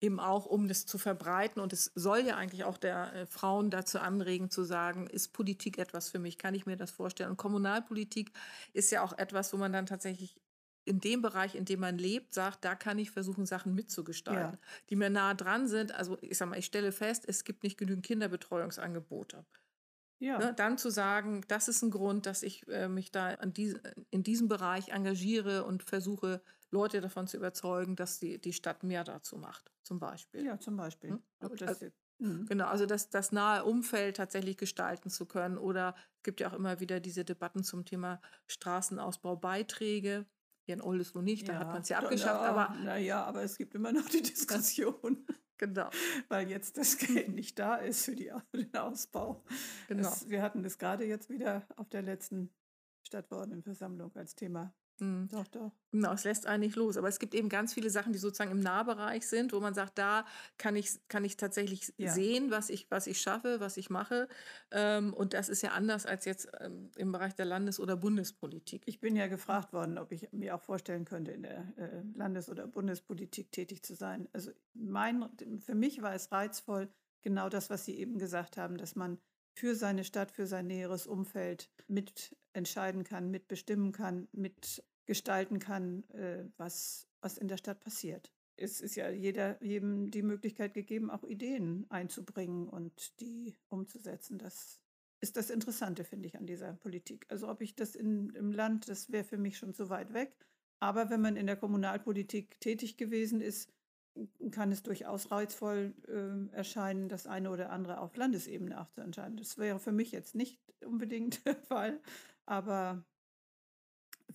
eben 0.00 0.20
auch, 0.20 0.46
um 0.46 0.68
das 0.68 0.86
zu 0.86 0.98
verbreiten. 0.98 1.62
Und 1.62 1.72
es 1.72 1.92
soll 1.94 2.20
ja 2.20 2.36
eigentlich 2.36 2.64
auch 2.64 2.76
der 2.76 3.12
äh, 3.14 3.26
Frauen 3.26 3.70
dazu 3.70 3.98
anregen, 3.98 4.50
zu 4.50 4.64
sagen, 4.64 5.06
ist 5.06 5.32
Politik 5.32 5.78
etwas 5.78 6.08
für 6.10 6.18
mich? 6.18 6.38
Kann 6.38 6.54
ich 6.54 6.66
mir 6.66 6.76
das 6.76 6.90
vorstellen? 6.90 7.30
Und 7.30 7.36
Kommunalpolitik 7.36 8.32
ist 8.72 8.90
ja 8.90 9.02
auch 9.02 9.16
etwas, 9.16 9.52
wo 9.52 9.56
man 9.56 9.72
dann 9.72 9.86
tatsächlich 9.86 10.40
in 10.84 11.00
dem 11.00 11.20
Bereich, 11.20 11.54
in 11.54 11.66
dem 11.66 11.80
man 11.80 11.98
lebt, 11.98 12.32
sagt, 12.32 12.64
da 12.64 12.74
kann 12.74 12.98
ich 12.98 13.10
versuchen, 13.10 13.46
Sachen 13.46 13.74
mitzugestalten, 13.74 14.58
ja. 14.60 14.68
die 14.88 14.96
mir 14.96 15.10
nah 15.10 15.34
dran 15.34 15.68
sind. 15.68 15.92
Also 15.92 16.16
ich 16.22 16.36
sage 16.38 16.50
mal, 16.50 16.58
ich 16.58 16.66
stelle 16.66 16.92
fest, 16.92 17.24
es 17.28 17.44
gibt 17.44 17.62
nicht 17.62 17.76
genügend 17.76 18.06
Kinderbetreuungsangebote. 18.06 19.44
Ja. 20.20 20.38
Ne, 20.38 20.52
dann 20.54 20.78
zu 20.78 20.90
sagen, 20.90 21.44
das 21.48 21.68
ist 21.68 21.82
ein 21.82 21.90
Grund, 21.90 22.26
dass 22.26 22.42
ich 22.42 22.66
äh, 22.68 22.88
mich 22.88 23.12
da 23.12 23.36
die, 23.36 23.76
in 24.10 24.22
diesem 24.22 24.48
Bereich 24.48 24.88
engagiere 24.88 25.64
und 25.64 25.84
versuche, 25.84 26.42
Leute 26.70 27.00
davon 27.00 27.26
zu 27.26 27.36
überzeugen, 27.36 27.96
dass 27.96 28.18
die, 28.18 28.38
die 28.38 28.52
Stadt 28.52 28.82
mehr 28.82 29.04
dazu 29.04 29.36
macht, 29.36 29.72
zum 29.82 29.98
Beispiel. 29.98 30.44
Ja, 30.44 30.58
zum 30.58 30.76
Beispiel. 30.76 31.10
Hm? 31.10 31.22
Also, 31.40 31.86
mhm. 32.18 32.46
Genau, 32.46 32.66
also 32.66 32.84
das, 32.84 33.10
das 33.10 33.32
nahe 33.32 33.64
Umfeld 33.64 34.16
tatsächlich 34.16 34.56
gestalten 34.56 35.08
zu 35.08 35.26
können. 35.26 35.56
Oder 35.56 35.94
es 36.16 36.22
gibt 36.24 36.40
ja 36.40 36.50
auch 36.50 36.54
immer 36.54 36.80
wieder 36.80 37.00
diese 37.00 37.24
Debatten 37.24 37.62
zum 37.62 37.84
Thema 37.84 38.20
Straßenausbaubeiträge. 38.46 40.26
Hier 40.64 40.74
in 40.74 40.82
Oldesloe 40.82 41.22
nicht, 41.22 41.48
da 41.48 41.54
ja, 41.54 41.58
hat 41.60 41.68
man 41.68 41.80
es 41.80 41.88
ja 41.88 41.98
abgeschafft. 41.98 42.42
Ja, 42.42 42.50
aber 42.50 42.74
naja, 42.84 43.24
aber 43.24 43.42
es 43.42 43.56
gibt 43.56 43.74
immer 43.74 43.92
noch 43.92 44.06
die 44.10 44.22
Diskussion. 44.22 45.26
Genau. 45.58 45.90
Weil 46.28 46.48
jetzt 46.48 46.78
das 46.78 46.96
Geld 46.96 47.28
nicht 47.28 47.58
da 47.58 47.76
ist 47.76 48.04
für, 48.04 48.14
die, 48.14 48.32
den 48.54 48.74
Ausbau. 48.76 49.44
Genau. 49.88 50.08
Es, 50.08 50.28
wir 50.28 50.42
hatten 50.42 50.62
das 50.62 50.78
gerade 50.78 51.04
jetzt 51.04 51.28
wieder 51.28 51.66
auf 51.76 51.88
der 51.88 52.02
letzten 52.02 52.50
Stadtverordnetenversammlung 53.02 54.14
als 54.16 54.34
Thema. 54.34 54.74
Mhm. 55.00 55.28
Doch, 55.30 55.46
doch. 55.48 55.72
Genau, 55.90 56.12
es 56.12 56.24
lässt 56.24 56.46
einen 56.46 56.60
nicht 56.60 56.76
los. 56.76 56.96
Aber 56.96 57.08
es 57.08 57.18
gibt 57.18 57.34
eben 57.34 57.48
ganz 57.48 57.72
viele 57.74 57.90
Sachen, 57.90 58.12
die 58.12 58.18
sozusagen 58.18 58.50
im 58.50 58.60
Nahbereich 58.60 59.26
sind, 59.26 59.52
wo 59.52 59.60
man 59.60 59.74
sagt, 59.74 59.98
da 59.98 60.26
kann 60.58 60.76
ich, 60.76 60.98
kann 61.08 61.24
ich 61.24 61.36
tatsächlich 61.36 61.92
ja. 61.96 62.12
sehen, 62.12 62.50
was 62.50 62.68
ich, 62.70 62.90
was 62.90 63.06
ich 63.06 63.20
schaffe, 63.20 63.60
was 63.60 63.76
ich 63.76 63.90
mache. 63.90 64.28
Ähm, 64.70 65.14
und 65.14 65.34
das 65.34 65.48
ist 65.48 65.62
ja 65.62 65.70
anders 65.70 66.06
als 66.06 66.24
jetzt 66.24 66.48
ähm, 66.60 66.90
im 66.96 67.12
Bereich 67.12 67.34
der 67.34 67.46
Landes- 67.46 67.80
oder 67.80 67.96
Bundespolitik. 67.96 68.82
Ich 68.86 69.00
bin 69.00 69.16
ja 69.16 69.26
gefragt 69.28 69.72
worden, 69.72 69.98
ob 69.98 70.12
ich 70.12 70.30
mir 70.32 70.54
auch 70.54 70.62
vorstellen 70.62 71.04
könnte, 71.04 71.32
in 71.32 71.42
der 71.42 71.72
äh, 71.76 72.02
Landes- 72.14 72.48
oder 72.50 72.66
Bundespolitik 72.66 73.52
tätig 73.52 73.82
zu 73.82 73.94
sein. 73.94 74.28
Also 74.32 74.50
mein, 74.74 75.28
für 75.60 75.74
mich 75.74 76.02
war 76.02 76.14
es 76.14 76.30
reizvoll, 76.32 76.88
genau 77.22 77.48
das, 77.48 77.70
was 77.70 77.84
Sie 77.84 77.98
eben 77.98 78.18
gesagt 78.18 78.56
haben, 78.56 78.76
dass 78.76 78.94
man 78.94 79.18
für 79.58 79.74
seine 79.74 80.04
Stadt, 80.04 80.30
für 80.30 80.46
sein 80.46 80.68
näheres 80.68 81.06
Umfeld 81.08 81.68
mitentscheiden 81.88 83.02
kann, 83.02 83.30
mitbestimmen 83.30 83.90
kann, 83.90 84.28
mitgestalten 84.30 85.58
kann, 85.58 86.08
äh, 86.10 86.44
was, 86.56 87.08
was 87.20 87.38
in 87.38 87.48
der 87.48 87.56
Stadt 87.56 87.80
passiert. 87.80 88.32
Es 88.56 88.80
ist 88.80 88.94
ja 88.94 89.10
jeder, 89.10 89.62
jedem 89.62 90.10
die 90.12 90.22
Möglichkeit 90.22 90.74
gegeben, 90.74 91.10
auch 91.10 91.24
Ideen 91.24 91.86
einzubringen 91.90 92.68
und 92.68 93.20
die 93.20 93.56
umzusetzen. 93.68 94.38
Das 94.38 94.80
ist 95.20 95.36
das 95.36 95.50
Interessante, 95.50 96.04
finde 96.04 96.28
ich, 96.28 96.36
an 96.36 96.46
dieser 96.46 96.74
Politik. 96.74 97.26
Also 97.28 97.48
ob 97.48 97.60
ich 97.60 97.74
das 97.74 97.96
in, 97.96 98.30
im 98.30 98.52
Land, 98.52 98.88
das 98.88 99.10
wäre 99.10 99.24
für 99.24 99.38
mich 99.38 99.58
schon 99.58 99.74
zu 99.74 99.90
weit 99.90 100.12
weg. 100.12 100.32
Aber 100.80 101.10
wenn 101.10 101.20
man 101.20 101.36
in 101.36 101.46
der 101.46 101.56
Kommunalpolitik 101.56 102.60
tätig 102.60 102.96
gewesen 102.96 103.40
ist, 103.40 103.72
kann 104.50 104.72
es 104.72 104.82
durchaus 104.82 105.30
reizvoll 105.30 105.94
äh, 106.06 106.54
erscheinen, 106.54 107.08
das 107.08 107.26
eine 107.26 107.50
oder 107.50 107.70
andere 107.70 108.00
auf 108.00 108.16
Landesebene 108.16 108.80
auch 108.80 108.90
zu 108.90 109.00
entscheiden. 109.00 109.36
Das 109.36 109.58
wäre 109.58 109.78
für 109.78 109.92
mich 109.92 110.12
jetzt 110.12 110.34
nicht 110.34 110.60
unbedingt 110.84 111.44
der 111.46 111.56
Fall, 111.56 112.00
aber 112.46 113.04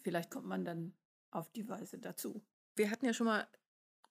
vielleicht 0.02 0.30
kommt 0.30 0.48
man 0.48 0.65
dann 0.65 0.93
auf 1.32 1.52
die 1.52 1.67
Weise 1.67 1.98
dazu. 1.98 2.41
Wir 2.76 2.89
hatten 2.89 3.06
ja 3.06 3.13
schon 3.13 3.28
mal 3.28 3.48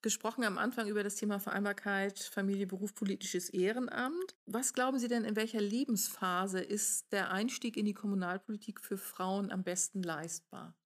gesprochen 0.02 0.44
am 0.44 0.58
Anfang 0.58 0.88
über 0.88 1.04
das 1.04 1.14
Thema 1.14 1.38
Vereinbarkeit, 1.38 2.18
Familie, 2.18 2.66
Beruf, 2.66 2.94
politisches 2.94 3.48
Ehrenamt. 3.48 4.36
Was 4.46 4.72
glauben 4.72 4.98
Sie 4.98 5.08
denn, 5.08 5.24
in 5.24 5.36
welcher 5.36 5.60
Lebensphase 5.60 6.60
ist 6.60 7.12
der 7.12 7.30
Einstieg 7.30 7.76
in 7.76 7.86
die 7.86 7.94
Kommunalpolitik 7.94 8.80
für 8.80 8.98
Frauen 8.98 9.50
am 9.52 9.62
besten 9.62 10.02
leistbar? 10.02 10.76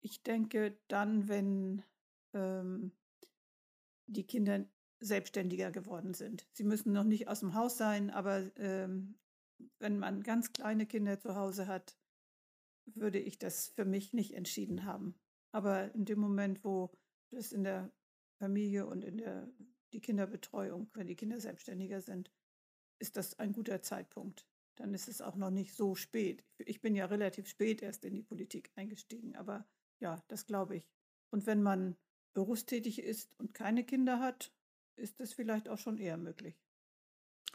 Ich 0.00 0.22
denke 0.22 0.78
dann, 0.88 1.28
wenn 1.28 1.82
ähm, 2.34 2.92
die 4.06 4.26
Kinder 4.26 4.64
selbstständiger 5.00 5.70
geworden 5.70 6.14
sind. 6.14 6.46
Sie 6.52 6.64
müssen 6.64 6.92
noch 6.92 7.04
nicht 7.04 7.28
aus 7.28 7.40
dem 7.40 7.54
Haus 7.54 7.76
sein, 7.76 8.10
aber 8.10 8.50
ähm, 8.56 9.18
wenn 9.78 9.98
man 9.98 10.22
ganz 10.22 10.52
kleine 10.52 10.86
Kinder 10.86 11.18
zu 11.20 11.34
Hause 11.34 11.66
hat, 11.66 11.98
würde 12.86 13.18
ich 13.18 13.38
das 13.38 13.68
für 13.68 13.84
mich 13.84 14.12
nicht 14.12 14.34
entschieden 14.34 14.84
haben. 14.84 15.18
Aber 15.52 15.94
in 15.94 16.04
dem 16.04 16.18
Moment, 16.18 16.64
wo 16.64 16.90
das 17.30 17.52
in 17.52 17.64
der 17.64 17.92
Familie 18.38 18.86
und 18.86 19.04
in 19.04 19.18
der 19.18 19.50
die 19.92 20.00
Kinderbetreuung, 20.00 20.90
wenn 20.94 21.06
die 21.06 21.16
Kinder 21.16 21.40
selbstständiger 21.40 22.00
sind, 22.00 22.30
ist 22.98 23.16
das 23.16 23.38
ein 23.38 23.52
guter 23.52 23.82
Zeitpunkt. 23.82 24.46
Dann 24.76 24.92
ist 24.92 25.08
es 25.08 25.22
auch 25.22 25.36
noch 25.36 25.50
nicht 25.50 25.74
so 25.74 25.94
spät. 25.94 26.44
Ich 26.58 26.80
bin 26.80 26.94
ja 26.94 27.06
relativ 27.06 27.48
spät 27.48 27.82
erst 27.82 28.04
in 28.04 28.14
die 28.14 28.22
Politik 28.22 28.70
eingestiegen, 28.74 29.36
aber 29.36 29.66
ja, 30.00 30.22
das 30.28 30.46
glaube 30.46 30.76
ich. 30.76 30.90
Und 31.30 31.46
wenn 31.46 31.62
man 31.62 31.96
berufstätig 32.36 32.98
ist 32.98 33.30
und 33.38 33.54
keine 33.54 33.82
Kinder 33.82 34.20
hat, 34.20 34.52
ist 34.96 35.20
das 35.20 35.32
vielleicht 35.32 35.70
auch 35.70 35.78
schon 35.78 35.96
eher 35.96 36.18
möglich. 36.18 36.62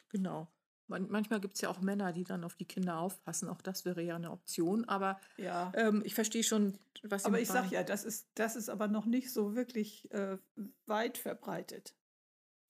Genau. 0.10 0.52
Man, 0.88 1.08
manchmal 1.08 1.40
gibt 1.40 1.54
es 1.54 1.62
ja 1.62 1.70
auch 1.70 1.82
Männer, 1.82 2.12
die 2.12 2.24
dann 2.24 2.44
auf 2.44 2.56
die 2.56 2.66
Kinder 2.66 2.98
aufpassen. 2.98 3.48
Auch 3.48 3.62
das 3.62 3.86
wäre 3.86 4.02
ja 4.02 4.16
eine 4.16 4.32
Option. 4.32 4.86
Aber 4.86 5.20
ja. 5.38 5.72
ähm, 5.76 6.02
ich 6.04 6.16
verstehe 6.16 6.44
schon, 6.44 6.80
was 7.04 7.22
Sie 7.22 7.28
Aber 7.28 7.40
ich 7.40 7.48
sage 7.48 7.68
ja, 7.70 7.84
das 7.84 8.04
ist, 8.04 8.28
das 8.34 8.56
ist 8.56 8.70
aber 8.70 8.88
noch 8.88 9.06
nicht 9.06 9.32
so 9.32 9.56
wirklich 9.56 10.12
äh, 10.12 10.40
weit 10.88 11.20
verbreitet. 11.20 11.96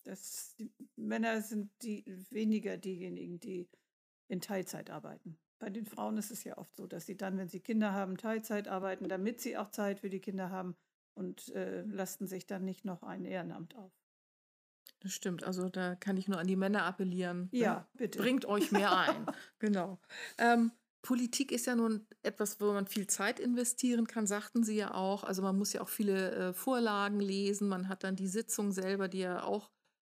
Das, 0.04 0.54
die 0.60 0.74
Männer 0.98 1.42
sind 1.42 1.72
die, 1.82 2.04
weniger 2.30 2.76
diejenigen, 2.76 3.40
die 3.40 3.70
in 4.28 4.42
Teilzeit 4.42 4.90
arbeiten. 4.90 5.40
Bei 5.60 5.70
den 5.70 5.86
Frauen 5.86 6.18
ist 6.18 6.32
es 6.32 6.44
ja 6.44 6.58
oft 6.58 6.76
so, 6.76 6.88
dass 6.88 7.06
sie 7.06 7.16
dann, 7.16 7.38
wenn 7.38 7.48
sie 7.48 7.62
Kinder 7.62 7.94
haben, 7.94 8.18
Teilzeit 8.18 8.68
arbeiten, 8.68 9.08
damit 9.08 9.40
sie 9.40 9.58
auch 9.58 9.72
Zeit 9.72 10.02
für 10.02 10.10
die 10.10 10.20
Kinder 10.20 10.50
haben 10.50 10.76
und 11.22 11.50
äh, 11.50 11.84
lasten 11.84 12.26
sich 12.26 12.48
dann 12.48 12.66
nicht 12.66 12.84
noch 12.84 13.04
ein 13.04 13.26
Ehrenamt 13.26 13.76
auf. 13.76 13.94
Das 15.02 15.14
stimmt. 15.14 15.44
Also 15.44 15.70
da 15.70 15.96
kann 15.96 16.18
ich 16.18 16.28
nur 16.28 16.40
an 16.40 16.48
die 16.48 16.56
Männer 16.56 16.84
appellieren. 16.84 17.50
Ne? 17.52 17.60
Ja, 17.60 17.88
bitte. 17.94 18.20
Bringt 18.20 18.46
euch 18.46 18.72
mehr 18.72 18.96
ein. 18.98 19.26
genau. 19.60 20.00
Ähm, 20.40 20.72
Politik 21.04 21.52
ist 21.52 21.68
ja 21.68 21.76
nun 21.76 22.08
etwas, 22.24 22.60
wo 22.60 22.72
man 22.74 22.88
viel 22.88 23.08
Zeit 23.08 23.40
investieren 23.40 24.08
kann, 24.08 24.28
sagten 24.28 24.64
Sie 24.64 24.76
ja 24.76 24.94
auch. 24.94 25.24
Also 25.24 25.42
man 25.42 25.58
muss 25.58 25.74
ja 25.74 25.82
auch 25.82 25.90
viele 25.90 26.32
äh, 26.32 26.54
Vorlagen 26.54 27.20
lesen. 27.20 27.68
Man 27.68 27.88
hat 27.88 28.04
dann 28.04 28.16
die 28.16 28.28
Sitzung 28.28 28.72
selber, 28.72 29.08
die 29.08 29.20
ja 29.20 29.44
auch 29.44 29.72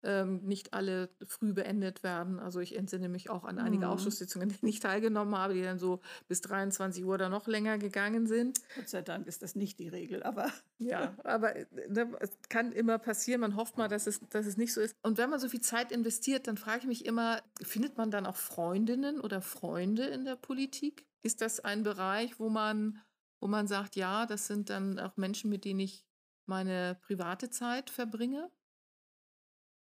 ähm, 0.08 0.39
nicht 0.46 0.74
alle 0.74 1.10
früh 1.28 1.52
beendet 1.52 2.02
werden. 2.02 2.39
Also 2.39 2.62
ich 2.62 2.78
entsinne 2.78 3.10
mich 3.10 3.30
auch 3.30 3.43
an 3.43 3.60
einige 3.60 3.86
mhm. 3.86 3.91
Ausschusssitzungen, 3.91 4.50
die 4.62 4.70
ich 4.70 4.80
teilgenommen 4.80 5.36
habe, 5.36 5.54
die 5.54 5.62
dann 5.62 5.80
so 5.80 6.00
bis 6.30 6.39
23 6.41 7.04
Uhr 7.04 7.15
oder 7.15 7.28
noch 7.28 7.46
länger 7.46 7.78
gegangen 7.78 8.26
sind. 8.26 8.62
Gott 8.76 8.88
sei 8.88 9.02
Dank 9.02 9.28
ist 9.28 9.43
das 9.43 9.56
nicht 9.56 9.80
die 9.80 9.89
Regel, 9.89 10.24
aber. 10.24 10.48
Ja, 10.80 11.15
aber 11.24 11.56
ne, 11.89 12.15
es 12.20 12.30
kann 12.50 12.72
immer 12.72 13.00
passieren. 13.00 13.41
Man 13.41 13.56
hofft 13.56 13.78
mal, 13.78 13.88
dass 13.88 14.06
es, 14.06 14.20
dass 14.30 14.46
es 14.46 14.58
nicht 14.58 14.74
so 14.74 14.80
ist. 14.80 14.96
Und 15.02 15.17
wenn 15.17 15.28
man 15.28 15.39
so 15.39 15.50
viel 15.50 15.62
Zeit 15.62 15.91
investiert, 15.91 16.48
dann 16.48 16.56
frage 16.56 16.82
ich 16.82 16.86
mich 16.86 17.06
immer, 17.06 17.41
findet 17.63 17.98
man 17.98 18.12
dann 18.12 18.28
auch 18.28 18.36
Freundinnen 18.36 19.20
oder 19.20 19.41
Freunde 19.41 20.06
in 20.06 20.24
der 20.24 20.36
Politik? 20.36 21.08
Ist 21.24 21.41
das 21.41 21.60
ein 21.60 21.82
Bereich, 21.82 22.39
wo 22.39 22.50
man, 22.50 23.02
wo 23.39 23.48
man 23.48 23.65
sagt, 23.65 23.96
ja, 23.96 24.28
das 24.28 24.46
sind 24.46 24.70
dann 24.70 25.00
auch 25.00 25.17
Menschen, 25.17 25.50
mit 25.50 25.65
denen 25.65 25.80
ich 25.80 26.06
meine 26.46 27.00
private 27.02 27.50
Zeit 27.50 27.89
verbringe? 27.89 28.52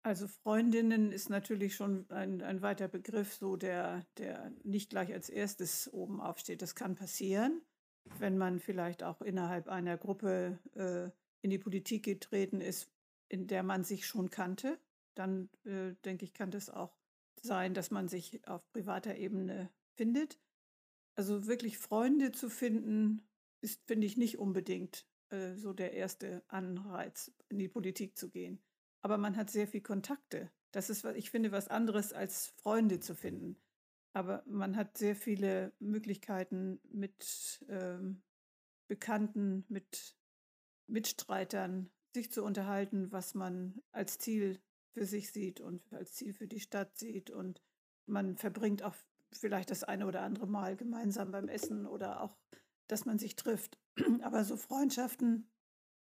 Also 0.05 0.27
Freundinnen 0.27 1.13
ist 1.13 1.31
natürlich 1.31 1.77
schon 1.77 2.11
ein, 2.11 2.43
ein 2.43 2.61
weiter 2.61 2.89
Begriff, 2.89 3.35
so 3.35 3.57
der, 3.57 4.05
der 4.19 4.53
nicht 4.65 4.91
gleich 4.91 5.13
als 5.13 5.29
erstes 5.29 5.93
oben 5.93 6.21
aufsteht. 6.21 6.61
Das 6.61 6.75
kann 6.75 6.97
passieren, 6.97 7.63
wenn 8.19 8.37
man 8.37 8.59
vielleicht 8.59 9.05
auch 9.05 9.21
innerhalb 9.21 9.69
einer 9.69 9.97
Gruppe 9.97 10.59
äh, 10.75 11.11
in 11.43 11.51
die 11.51 11.59
Politik 11.59 12.05
getreten 12.05 12.61
ist, 12.61 12.91
in 13.29 13.47
der 13.47 13.63
man 13.63 13.85
sich 13.85 14.05
schon 14.05 14.31
kannte. 14.31 14.81
Dann 15.15 15.49
äh, 15.65 15.95
denke 16.05 16.25
ich, 16.25 16.35
kann 16.35 16.51
das 16.51 16.69
auch 16.69 16.97
sein, 17.41 17.73
dass 17.73 17.93
man 17.93 18.09
sich 18.09 18.47
auf 18.49 18.69
privater 18.73 19.15
Ebene 19.15 19.71
findet. 19.95 20.41
Also 21.15 21.47
wirklich 21.47 21.79
Freunde 21.79 22.33
zu 22.33 22.51
finden, 22.51 23.23
ist, 23.61 23.81
finde 23.87 24.09
ich, 24.09 24.17
nicht 24.17 24.39
unbedingt 24.39 25.07
äh, 25.29 25.55
so 25.55 25.73
der 25.73 25.93
erste 25.93 26.43
Anreiz, 26.49 27.31
in 27.49 27.61
die 27.61 27.69
Politik 27.69 28.17
zu 28.17 28.29
gehen 28.29 28.61
aber 29.03 29.19
man 29.19 29.37
hat 29.37 29.51
sehr 29.51 29.67
viel 29.67 29.83
Kontakte. 29.83 30.51
Das 30.71 30.89
ist, 30.89 31.05
ich 31.05 31.31
finde, 31.31 31.53
was 31.53 31.69
anderes 31.69 32.13
als 32.13 32.55
Freunde 32.57 33.01
zu 33.01 33.15
finden. 33.15 33.61
Aber 34.15 34.43
man 34.47 34.77
hat 34.77 34.97
sehr 34.97 35.17
viele 35.17 35.73
Möglichkeiten 35.79 36.81
mit 36.91 37.65
ähm, 37.69 38.23
Bekannten, 38.89 39.65
mit 39.69 40.17
Mitstreitern, 40.87 41.91
sich 42.15 42.31
zu 42.31 42.45
unterhalten, 42.45 43.11
was 43.11 43.35
man 43.35 43.81
als 43.91 44.19
Ziel 44.19 44.61
für 44.93 45.07
sich 45.07 45.33
sieht 45.33 45.61
und 45.61 45.93
als 45.93 46.15
Ziel 46.15 46.35
für 46.35 46.47
die 46.47 46.61
Stadt 46.61 46.99
sieht. 46.99 47.31
Und 47.31 47.63
man 48.07 48.37
verbringt 48.37 48.83
auch 48.83 48.95
vielleicht 49.33 49.71
das 49.71 49.83
eine 49.83 50.07
oder 50.07 50.23
andere 50.23 50.47
Mal 50.47 50.77
gemeinsam 50.77 51.31
beim 51.31 51.49
Essen 51.49 51.87
oder 51.87 52.23
auch, 52.23 52.37
dass 52.87 53.07
man 53.07 53.19
sich 53.19 53.37
trifft. 53.37 53.79
Aber 54.23 54.45
so 54.45 54.57
Freundschaften 54.57 55.51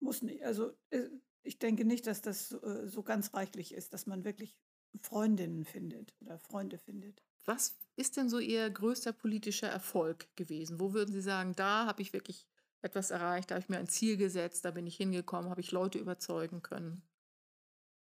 muss 0.02 0.22
nicht. 0.22 0.44
Also 0.44 0.74
äh, 0.90 1.10
ich 1.46 1.60
denke 1.60 1.86
nicht, 1.86 2.08
dass 2.08 2.22
das 2.22 2.52
äh, 2.52 2.88
so 2.88 3.04
ganz 3.04 3.34
reichlich 3.34 3.74
ist, 3.74 3.94
dass 3.94 4.08
man 4.08 4.24
wirklich 4.24 4.58
Freundinnen 5.02 5.66
findet 5.66 6.16
oder 6.22 6.40
Freunde 6.40 6.78
findet. 6.78 7.22
Was 7.46 7.78
ist 7.96 8.18
denn 8.18 8.30
so 8.30 8.40
Ihr 8.40 8.70
größter 8.70 9.14
politischer 9.14 9.68
Erfolg 9.68 10.28
gewesen? 10.36 10.80
Wo 10.80 10.94
würden 10.94 11.14
Sie 11.14 11.22
sagen, 11.22 11.54
da 11.56 11.86
habe 11.86 12.02
ich 12.02 12.14
wirklich 12.14 12.48
etwas 12.82 13.12
erreicht, 13.12 13.52
da 13.52 13.56
habe 13.56 13.64
ich 13.64 13.70
mir 13.70 13.78
ein 13.78 13.88
Ziel 13.88 14.18
gesetzt, 14.18 14.66
da 14.66 14.72
bin 14.72 14.88
ich 14.88 14.96
hingekommen, 14.96 15.50
habe 15.50 15.62
ich 15.62 15.72
Leute 15.72 15.98
überzeugen 15.98 16.62
können? 16.62 17.02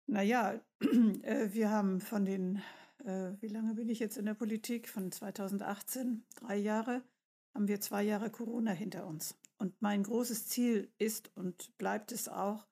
Naja, 0.06 0.60
äh, 1.22 1.48
wir 1.52 1.70
haben 1.70 2.00
von 2.00 2.24
den 2.24 2.62
äh, 3.04 3.32
wie 3.40 3.48
lange 3.48 3.74
bin 3.74 3.88
ich 3.88 3.98
jetzt 3.98 4.16
in 4.16 4.26
der 4.26 4.34
Politik? 4.34 4.88
Von 4.88 5.12
2018, 5.12 6.24
drei 6.36 6.56
Jahre, 6.56 7.02
haben 7.54 7.68
wir 7.68 7.80
zwei 7.80 8.02
Jahre 8.02 8.30
Corona 8.30 8.72
hinter 8.72 9.06
uns. 9.06 9.36
Und 9.58 9.80
mein 9.80 10.02
großes 10.02 10.46
Ziel 10.46 10.90
ist 10.98 11.30
und 11.34 11.76
bleibt 11.78 12.12
es 12.12 12.28
auch, 12.28 12.66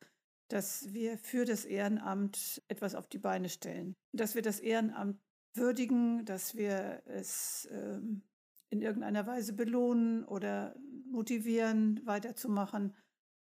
dass 0.48 0.92
wir 0.92 1.18
für 1.18 1.44
das 1.44 1.64
Ehrenamt 1.64 2.62
etwas 2.68 2.94
auf 2.94 3.08
die 3.08 3.18
Beine 3.18 3.48
stellen. 3.48 3.94
Dass 4.12 4.34
wir 4.34 4.42
das 4.42 4.60
Ehrenamt 4.60 5.20
würdigen, 5.54 6.24
dass 6.24 6.54
wir 6.54 7.02
es 7.06 7.68
ähm, 7.72 8.22
in 8.70 8.82
irgendeiner 8.82 9.26
Weise 9.26 9.52
belohnen 9.52 10.24
oder 10.24 10.76
motivieren, 11.10 12.00
weiterzumachen. 12.04 12.94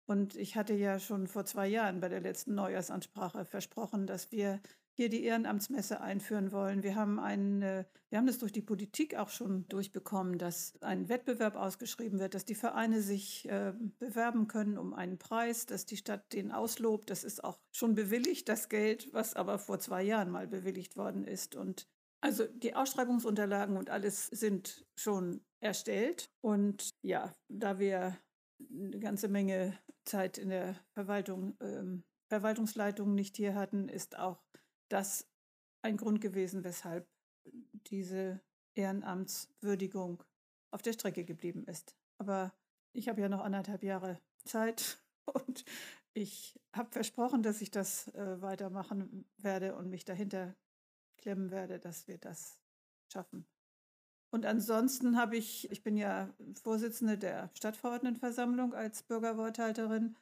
Und 0.05 0.35
ich 0.35 0.55
hatte 0.55 0.73
ja 0.75 0.99
schon 0.99 1.27
vor 1.27 1.45
zwei 1.45 1.67
Jahren 1.67 1.99
bei 1.99 2.09
der 2.09 2.21
letzten 2.21 2.55
Neujahrsansprache 2.55 3.45
versprochen, 3.45 4.07
dass 4.07 4.31
wir 4.31 4.61
hier 4.95 5.09
die 5.09 5.23
Ehrenamtsmesse 5.23 5.99
einführen 6.01 6.51
wollen. 6.51 6.81
Wir 6.81 6.95
haben 6.95 7.19
einen, 7.19 7.61
wir 7.61 8.17
haben 8.17 8.27
das 8.27 8.39
durch 8.39 8.53
die 8.53 8.61
Politik 8.61 9.15
auch 9.15 9.29
schon 9.29 9.67
durchbekommen, 9.67 10.37
dass 10.37 10.73
ein 10.81 11.09
Wettbewerb 11.09 11.55
ausgeschrieben 11.55 12.19
wird, 12.19 12.33
dass 12.33 12.45
die 12.45 12.55
Vereine 12.55 13.01
sich 13.01 13.47
äh, 13.49 13.73
bewerben 13.99 14.47
können 14.47 14.77
um 14.77 14.93
einen 14.93 15.17
Preis, 15.17 15.65
dass 15.65 15.85
die 15.85 15.97
Stadt 15.97 16.31
den 16.31 16.51
auslobt. 16.51 17.09
Das 17.09 17.23
ist 17.23 17.43
auch 17.43 17.59
schon 17.71 17.93
bewilligt, 17.93 18.47
das 18.47 18.69
Geld, 18.69 19.09
was 19.13 19.33
aber 19.33 19.59
vor 19.59 19.79
zwei 19.79 20.01
Jahren 20.01 20.31
mal 20.31 20.47
bewilligt 20.47 20.95
worden 20.95 21.25
ist. 21.25 21.55
Und 21.55 21.87
also 22.21 22.45
die 22.47 22.73
Ausschreibungsunterlagen 22.73 23.77
und 23.77 23.89
alles 23.89 24.27
sind 24.27 24.85
schon 24.95 25.41
erstellt. 25.59 26.29
Und 26.41 26.89
ja, 27.03 27.35
da 27.49 27.79
wir 27.79 28.17
eine 28.71 28.99
ganze 28.99 29.27
Menge 29.27 29.77
Zeit 30.05 30.37
in 30.37 30.49
der 30.49 30.75
Verwaltung, 30.93 31.57
ähm, 31.59 32.03
Verwaltungsleitung 32.29 33.13
nicht 33.13 33.35
hier 33.35 33.55
hatten, 33.55 33.89
ist 33.89 34.17
auch 34.17 34.44
das 34.89 35.27
ein 35.81 35.97
Grund 35.97 36.21
gewesen, 36.21 36.63
weshalb 36.63 37.07
diese 37.87 38.41
Ehrenamtswürdigung 38.75 40.23
auf 40.71 40.81
der 40.81 40.93
Strecke 40.93 41.23
geblieben 41.23 41.65
ist. 41.65 41.95
Aber 42.17 42.53
ich 42.91 43.07
habe 43.07 43.21
ja 43.21 43.29
noch 43.29 43.41
anderthalb 43.41 43.83
Jahre 43.83 44.19
Zeit 44.45 44.97
und 45.25 45.65
ich 46.13 46.59
habe 46.73 46.91
versprochen, 46.91 47.43
dass 47.43 47.61
ich 47.61 47.71
das 47.71 48.07
äh, 48.09 48.41
weitermachen 48.41 49.25
werde 49.37 49.75
und 49.75 49.89
mich 49.89 50.05
dahinter 50.05 50.55
klemmen 51.17 51.51
werde, 51.51 51.79
dass 51.79 52.07
wir 52.07 52.17
das 52.17 52.59
schaffen. 53.11 53.45
Und 54.31 54.45
ansonsten 54.45 55.17
habe 55.17 55.37
ich, 55.37 55.71
ich 55.71 55.81
bin 55.81 55.95
ja 55.95 56.33
Vorsitzende 56.61 57.17
der 57.17 57.49
Stadtverordnetenversammlung 57.53 58.73
als 58.73 59.03
Bürgerworthalterin 59.03 60.17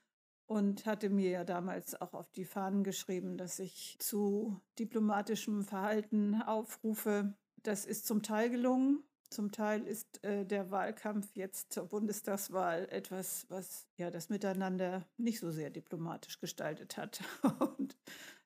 und 0.46 0.86
hatte 0.86 1.10
mir 1.10 1.30
ja 1.30 1.44
damals 1.44 2.00
auch 2.00 2.14
auf 2.14 2.32
die 2.32 2.46
Fahnen 2.46 2.84
geschrieben, 2.84 3.38
dass 3.38 3.60
ich 3.60 3.96
zu 4.00 4.60
diplomatischem 4.80 5.64
Verhalten 5.64 6.42
aufrufe. 6.42 7.34
Das 7.64 7.86
ist 7.86 8.06
zum 8.06 8.22
Teil 8.22 8.50
gelungen. 8.50 9.04
Zum 9.30 9.52
Teil 9.52 9.88
ist 9.88 10.24
äh, 10.24 10.46
der 10.46 10.70
Wahlkampf 10.70 11.36
jetzt 11.36 11.74
zur 11.74 11.88
Bundestagswahl 11.88 12.88
etwas, 12.92 13.48
was 13.50 13.88
ja 13.98 14.12
das 14.12 14.30
Miteinander 14.30 15.08
nicht 15.18 15.40
so 15.40 15.52
sehr 15.52 15.72
diplomatisch 15.72 16.40
gestaltet 16.40 16.98
hat. 16.98 17.22
Und 17.78 17.98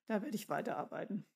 da 0.06 0.22
werde 0.22 0.34
ich 0.34 0.48
weiterarbeiten. 0.48 1.26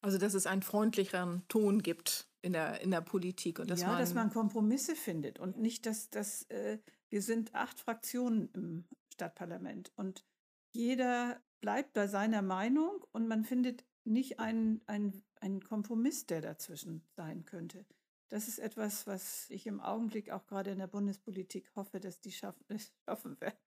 Also, 0.00 0.16
dass 0.16 0.34
es 0.34 0.46
einen 0.46 0.62
freundlicheren 0.62 1.42
Ton 1.48 1.82
gibt 1.82 2.28
in 2.40 2.52
der, 2.52 2.80
in 2.80 2.90
der 2.90 3.00
Politik. 3.00 3.58
Und 3.58 3.70
dass 3.70 3.82
ja, 3.82 3.88
man 3.88 3.98
dass 3.98 4.14
man 4.14 4.30
Kompromisse 4.30 4.96
findet 4.96 5.38
und 5.38 5.58
nicht, 5.58 5.86
dass, 5.86 6.08
dass 6.08 6.42
äh, 6.50 6.78
wir 7.10 7.20
sind 7.20 7.54
acht 7.54 7.78
Fraktionen 7.78 8.48
im 8.54 8.84
Stadtparlament 9.12 9.92
und 9.96 10.24
jeder 10.72 11.40
bleibt 11.60 11.92
bei 11.92 12.06
seiner 12.06 12.42
Meinung 12.42 13.04
und 13.12 13.28
man 13.28 13.44
findet 13.44 13.84
nicht 14.04 14.40
einen, 14.40 14.80
einen, 14.86 15.22
einen 15.40 15.62
Kompromiss, 15.62 16.26
der 16.26 16.40
dazwischen 16.40 17.06
sein 17.14 17.44
könnte. 17.44 17.86
Das 18.28 18.48
ist 18.48 18.58
etwas, 18.58 19.06
was 19.06 19.48
ich 19.50 19.66
im 19.66 19.80
Augenblick 19.80 20.30
auch 20.30 20.46
gerade 20.46 20.70
in 20.70 20.78
der 20.78 20.86
Bundespolitik 20.86 21.70
hoffe, 21.76 22.00
dass 22.00 22.20
die 22.20 22.32
schaffen, 22.32 22.64
schaffen 23.06 23.40
werden 23.40 23.58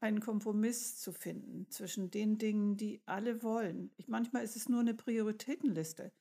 einen 0.00 0.20
Kompromiss 0.20 0.98
zu 0.98 1.12
finden 1.12 1.70
zwischen 1.70 2.10
den 2.10 2.38
Dingen, 2.38 2.76
die 2.76 3.02
alle 3.06 3.42
wollen. 3.42 3.90
Ich, 3.96 4.08
manchmal 4.08 4.44
ist 4.44 4.56
es 4.56 4.68
nur 4.68 4.80
eine 4.80 4.94
Prioritätenliste. 4.94 6.12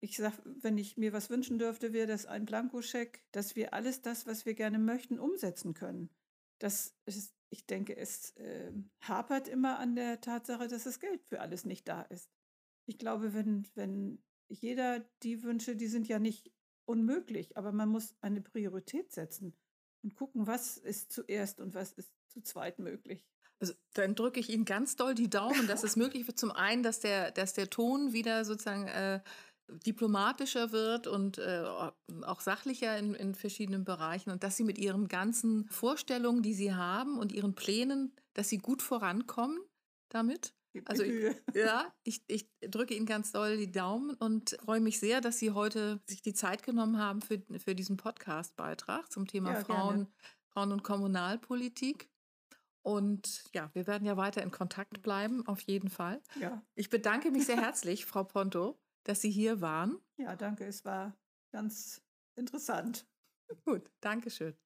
Ich 0.00 0.16
sage, 0.16 0.36
wenn 0.44 0.76
ich 0.76 0.96
mir 0.96 1.12
was 1.12 1.30
wünschen 1.30 1.58
dürfte, 1.58 1.92
wäre 1.92 2.06
das 2.06 2.26
ein 2.26 2.44
Blankoscheck, 2.44 3.22
dass 3.32 3.56
wir 3.56 3.72
alles 3.72 4.02
das, 4.02 4.26
was 4.26 4.44
wir 4.44 4.54
gerne 4.54 4.78
möchten, 4.78 5.18
umsetzen 5.18 5.72
können. 5.72 6.10
Das 6.58 6.94
ist, 7.06 7.34
ich 7.54 7.66
denke, 7.66 7.96
es 7.96 8.32
äh, 8.36 8.72
hapert 9.00 9.46
immer 9.46 9.78
an 9.78 9.94
der 9.94 10.20
Tatsache, 10.20 10.66
dass 10.66 10.84
das 10.84 10.98
Geld 10.98 11.22
für 11.24 11.40
alles 11.40 11.64
nicht 11.64 11.86
da 11.86 12.02
ist. 12.02 12.28
Ich 12.84 12.98
glaube, 12.98 13.32
wenn, 13.32 13.68
wenn 13.76 14.18
jeder 14.48 15.00
die 15.22 15.44
Wünsche, 15.44 15.76
die 15.76 15.86
sind 15.86 16.08
ja 16.08 16.18
nicht 16.18 16.50
unmöglich, 16.84 17.56
aber 17.56 17.70
man 17.70 17.88
muss 17.88 18.16
eine 18.20 18.40
Priorität 18.40 19.12
setzen 19.12 19.56
und 20.02 20.16
gucken, 20.16 20.48
was 20.48 20.76
ist 20.76 21.12
zuerst 21.12 21.60
und 21.60 21.74
was 21.74 21.92
ist 21.92 22.12
zu 22.26 22.42
zweit 22.42 22.80
möglich. 22.80 23.24
Also 23.60 23.72
dann 23.94 24.16
drücke 24.16 24.40
ich 24.40 24.50
Ihnen 24.50 24.64
ganz 24.64 24.96
doll 24.96 25.14
die 25.14 25.30
Daumen, 25.30 25.68
dass 25.68 25.84
es 25.84 25.94
möglich 25.96 26.26
wird. 26.26 26.40
Zum 26.40 26.50
einen, 26.50 26.82
dass 26.82 26.98
der, 26.98 27.30
dass 27.30 27.54
der 27.54 27.70
Ton 27.70 28.12
wieder 28.12 28.44
sozusagen 28.44 28.88
äh, 28.88 29.20
diplomatischer 29.68 30.72
wird 30.72 31.06
und 31.06 31.38
äh, 31.38 31.64
auch 32.22 32.40
sachlicher 32.40 32.98
in, 32.98 33.14
in 33.14 33.34
verschiedenen 33.34 33.84
Bereichen 33.84 34.30
und 34.30 34.42
dass 34.42 34.56
Sie 34.56 34.64
mit 34.64 34.78
Ihren 34.78 35.08
ganzen 35.08 35.68
Vorstellungen, 35.68 36.42
die 36.42 36.54
Sie 36.54 36.74
haben 36.74 37.18
und 37.18 37.32
Ihren 37.32 37.54
Plänen, 37.54 38.12
dass 38.34 38.48
Sie 38.48 38.58
gut 38.58 38.82
vorankommen 38.82 39.58
damit. 40.10 40.54
Also 40.86 41.02
ich, 41.02 41.12
ja, 41.54 41.92
ich, 42.02 42.22
ich 42.26 42.48
drücke 42.60 42.94
Ihnen 42.94 43.06
ganz 43.06 43.32
doll 43.32 43.56
die 43.56 43.70
Daumen 43.70 44.14
und 44.14 44.56
freue 44.64 44.80
mich 44.80 44.98
sehr, 44.98 45.20
dass 45.20 45.38
Sie 45.38 45.52
heute 45.52 46.00
sich 46.06 46.22
die 46.22 46.34
Zeit 46.34 46.62
genommen 46.62 46.98
haben 46.98 47.22
für, 47.22 47.40
für 47.58 47.74
diesen 47.74 47.96
Podcast-Beitrag 47.96 49.10
zum 49.10 49.26
Thema 49.26 49.52
ja, 49.54 49.64
Frauen, 49.64 50.08
Frauen 50.48 50.72
und 50.72 50.82
Kommunalpolitik. 50.82 52.10
Und 52.82 53.44
ja, 53.54 53.70
wir 53.72 53.86
werden 53.86 54.06
ja 54.06 54.18
weiter 54.18 54.42
in 54.42 54.50
Kontakt 54.50 55.00
bleiben, 55.00 55.46
auf 55.46 55.62
jeden 55.62 55.88
Fall. 55.88 56.20
Ja. 56.38 56.62
Ich 56.74 56.90
bedanke 56.90 57.30
mich 57.30 57.46
sehr 57.46 57.56
herzlich, 57.56 58.04
Frau 58.04 58.24
Ponto, 58.24 58.78
dass 59.04 59.20
Sie 59.20 59.30
hier 59.30 59.60
waren. 59.60 60.00
Ja, 60.18 60.34
danke. 60.36 60.64
Es 60.64 60.84
war 60.84 61.16
ganz 61.52 62.02
interessant. 62.36 63.06
Gut, 63.64 63.90
danke 64.00 64.30
schön. 64.30 64.56